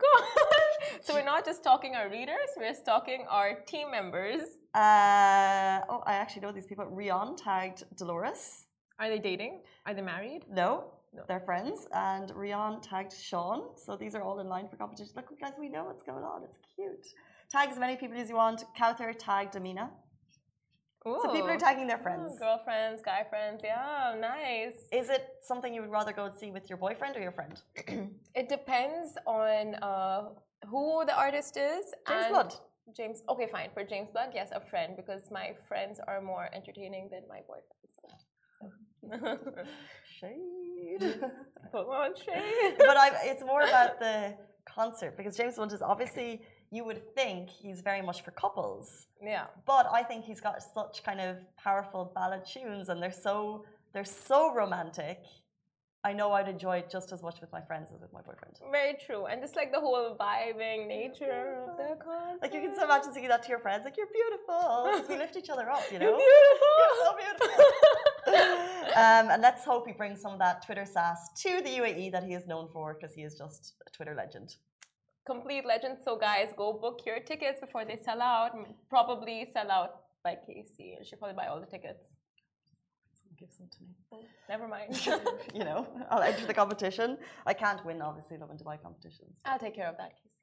gosh! 0.00 1.00
So 1.04 1.14
we're 1.14 1.24
not 1.24 1.44
just 1.44 1.62
talking 1.62 1.94
our 1.94 2.08
readers; 2.10 2.50
we're 2.56 2.74
stalking 2.74 3.24
our 3.30 3.60
team 3.66 3.90
members. 3.90 4.42
Uh, 4.74 5.80
oh, 5.88 6.02
I 6.06 6.14
actually 6.14 6.42
know 6.42 6.52
these 6.52 6.66
people. 6.66 6.84
Rion 6.86 7.36
tagged 7.36 7.84
Dolores. 7.96 8.66
Are 8.98 9.08
they 9.08 9.18
dating? 9.18 9.62
Are 9.86 9.94
they 9.94 10.02
married? 10.02 10.42
No, 10.50 10.92
no. 11.14 11.22
they're 11.28 11.40
friends. 11.40 11.86
And 11.92 12.30
Rion 12.34 12.80
tagged 12.80 13.12
Sean. 13.12 13.76
So 13.76 13.96
these 13.96 14.14
are 14.14 14.22
all 14.22 14.40
in 14.40 14.48
line 14.48 14.68
for 14.68 14.76
competition. 14.76 15.12
Look, 15.16 15.28
guys, 15.40 15.54
we 15.58 15.68
know 15.68 15.84
what's 15.84 16.02
going 16.02 16.24
on. 16.24 16.42
It's 16.42 16.58
cute. 16.74 17.06
Tag 17.50 17.70
as 17.70 17.78
many 17.78 17.96
people 17.96 18.18
as 18.18 18.28
you 18.28 18.36
want. 18.36 18.64
Kauthar 18.78 19.14
tagged 19.16 19.56
Amina. 19.56 19.90
Ooh. 21.06 21.20
So 21.22 21.32
people 21.32 21.48
are 21.48 21.56
tagging 21.56 21.86
their 21.86 21.98
friends. 21.98 22.38
Girlfriends, 22.38 23.02
guy 23.02 23.24
friends. 23.30 23.60
Yeah, 23.64 24.16
nice. 24.20 24.74
Is 24.92 25.08
it 25.10 25.28
something 25.42 25.72
you 25.72 25.80
would 25.82 25.90
rather 25.90 26.12
go 26.12 26.24
and 26.24 26.34
see 26.34 26.50
with 26.50 26.68
your 26.68 26.76
boyfriend 26.76 27.16
or 27.16 27.20
your 27.20 27.32
friend? 27.32 27.60
it 28.34 28.48
depends 28.48 29.16
on 29.26 29.76
uh, 29.76 30.30
who 30.66 31.04
the 31.06 31.16
artist 31.16 31.56
is. 31.56 31.84
James 32.08 32.26
Blood. 32.30 32.54
James. 32.96 33.22
Okay, 33.28 33.46
fine. 33.50 33.70
For 33.74 33.84
James 33.84 34.10
Blood, 34.10 34.30
yes, 34.34 34.48
a 34.52 34.60
friend 34.60 34.94
because 34.96 35.30
my 35.30 35.54
friends 35.68 36.00
are 36.08 36.20
more 36.20 36.48
entertaining 36.52 37.08
than 37.12 37.22
my 37.28 37.40
boyfriend. 37.46 37.86
So. 37.94 38.08
shade. 40.20 41.20
Come 41.72 41.86
on, 41.86 42.14
shade. 42.16 42.74
but 42.78 42.96
I, 42.96 43.10
it's 43.24 43.44
more 43.44 43.62
about 43.62 44.00
the 44.00 44.34
concert 44.64 45.16
because 45.16 45.36
James 45.36 45.56
Blunt 45.56 45.72
is 45.72 45.82
obviously 45.82 46.42
you 46.70 46.84
would 46.84 47.14
think 47.14 47.48
he's 47.48 47.80
very 47.80 48.02
much 48.02 48.22
for 48.22 48.30
couples. 48.32 49.06
Yeah. 49.22 49.46
But 49.66 49.86
I 49.92 50.02
think 50.02 50.24
he's 50.24 50.40
got 50.40 50.62
such 50.62 51.02
kind 51.02 51.20
of 51.20 51.36
powerful 51.56 52.12
ballad 52.14 52.44
tunes 52.44 52.88
and 52.88 53.02
they're 53.02 53.10
so 53.12 53.64
they're 53.92 54.04
so 54.04 54.54
romantic. 54.54 55.20
I 56.04 56.12
know 56.12 56.32
I'd 56.32 56.48
enjoy 56.48 56.76
it 56.78 56.90
just 56.90 57.10
as 57.10 57.22
much 57.22 57.40
with 57.40 57.50
my 57.50 57.60
friends 57.60 57.90
as 57.92 58.00
with 58.00 58.12
my 58.12 58.20
boyfriend. 58.20 58.56
Very 58.70 58.94
true. 59.04 59.26
And 59.26 59.42
just 59.42 59.56
like 59.56 59.72
the 59.72 59.80
whole 59.80 60.16
vibing 60.18 60.86
nature 60.86 61.56
of 61.58 61.76
the 61.76 61.96
concert. 62.02 62.38
Like 62.40 62.54
you 62.54 62.60
can 62.60 62.74
so 62.76 62.84
imagine 62.84 63.12
singing 63.12 63.30
that 63.30 63.42
to 63.42 63.48
your 63.48 63.58
friends, 63.58 63.84
like 63.84 63.96
you're 63.96 64.06
beautiful. 64.06 65.02
We 65.08 65.16
lift 65.18 65.36
each 65.36 65.50
other 65.50 65.68
up, 65.68 65.82
you 65.90 65.98
know? 66.00 66.06
You're 66.06 66.16
beautiful. 66.16 66.74
You're 66.78 67.04
so 67.04 67.16
beautiful. 67.24 67.64
um, 69.02 69.30
and 69.32 69.42
let's 69.42 69.64
hope 69.64 69.86
he 69.86 69.92
brings 69.92 70.20
some 70.20 70.32
of 70.32 70.38
that 70.38 70.64
Twitter 70.64 70.84
sass 70.84 71.30
to 71.42 71.62
the 71.62 71.70
UAE 71.70 72.12
that 72.12 72.22
he 72.22 72.34
is 72.34 72.46
known 72.46 72.68
for 72.72 72.94
because 72.94 73.14
he 73.14 73.22
is 73.22 73.36
just 73.36 73.74
a 73.86 73.90
Twitter 73.90 74.14
legend 74.14 74.54
complete 75.34 75.64
legend. 75.72 75.94
So 76.06 76.12
guys, 76.28 76.48
go 76.62 76.66
book 76.84 76.96
your 77.08 77.20
tickets 77.30 77.58
before 77.64 77.84
they 77.88 77.98
sell 78.08 78.20
out. 78.32 78.52
Probably 78.94 79.38
sell 79.54 79.70
out 79.76 79.90
by 80.24 80.34
Casey. 80.46 80.88
She 80.98 81.04
should 81.06 81.20
probably 81.20 81.38
buy 81.42 81.46
all 81.50 81.60
the 81.66 81.72
tickets. 81.76 82.04
Give 83.40 83.50
some 83.56 83.68
to 83.74 83.78
me. 83.84 83.92
Never 84.52 84.66
mind. 84.76 84.90
you 85.58 85.64
know, 85.68 85.80
I'll 86.10 86.26
enter 86.30 86.46
the 86.50 86.58
competition. 86.62 87.08
I 87.46 87.54
can't 87.62 87.80
win, 87.86 87.98
obviously, 88.08 88.36
Lovin 88.42 88.58
Dubai 88.60 88.76
competitions. 88.86 89.34
I'll 89.44 89.62
take 89.66 89.76
care 89.80 89.90
of 89.92 89.96
that, 90.02 90.12
Casey. 90.18 90.42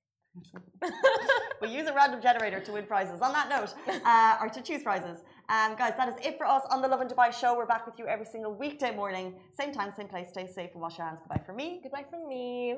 we 1.61 1.67
use 1.79 1.87
a 1.87 1.93
random 1.93 2.21
generator 2.21 2.59
to 2.67 2.71
win 2.75 2.85
prizes. 2.93 3.19
On 3.21 3.31
that 3.37 3.47
note, 3.55 3.71
uh, 4.13 4.41
or 4.41 4.49
to 4.49 4.61
choose 4.67 4.83
prizes. 4.89 5.17
Um, 5.49 5.75
guys, 5.81 5.93
that 5.99 6.09
is 6.09 6.17
it 6.27 6.37
for 6.37 6.45
us 6.55 6.63
on 6.73 6.81
the 6.83 6.89
Lovin 6.93 7.07
Dubai 7.07 7.29
show. 7.41 7.55
We're 7.57 7.71
back 7.75 7.85
with 7.85 7.97
you 7.99 8.05
every 8.07 8.25
single 8.25 8.53
weekday 8.53 8.93
morning. 9.01 9.27
Same 9.59 9.71
time, 9.77 9.89
same 9.99 10.09
place. 10.13 10.27
Stay 10.35 10.47
safe 10.47 10.71
and 10.73 10.81
wash 10.81 10.97
your 10.97 11.07
hands. 11.07 11.19
Goodbye 11.23 11.43
from 11.45 11.55
me. 11.61 11.67
Goodbye 11.83 12.05
from 12.11 12.27
me. 12.27 12.75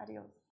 Adios. 0.00 0.36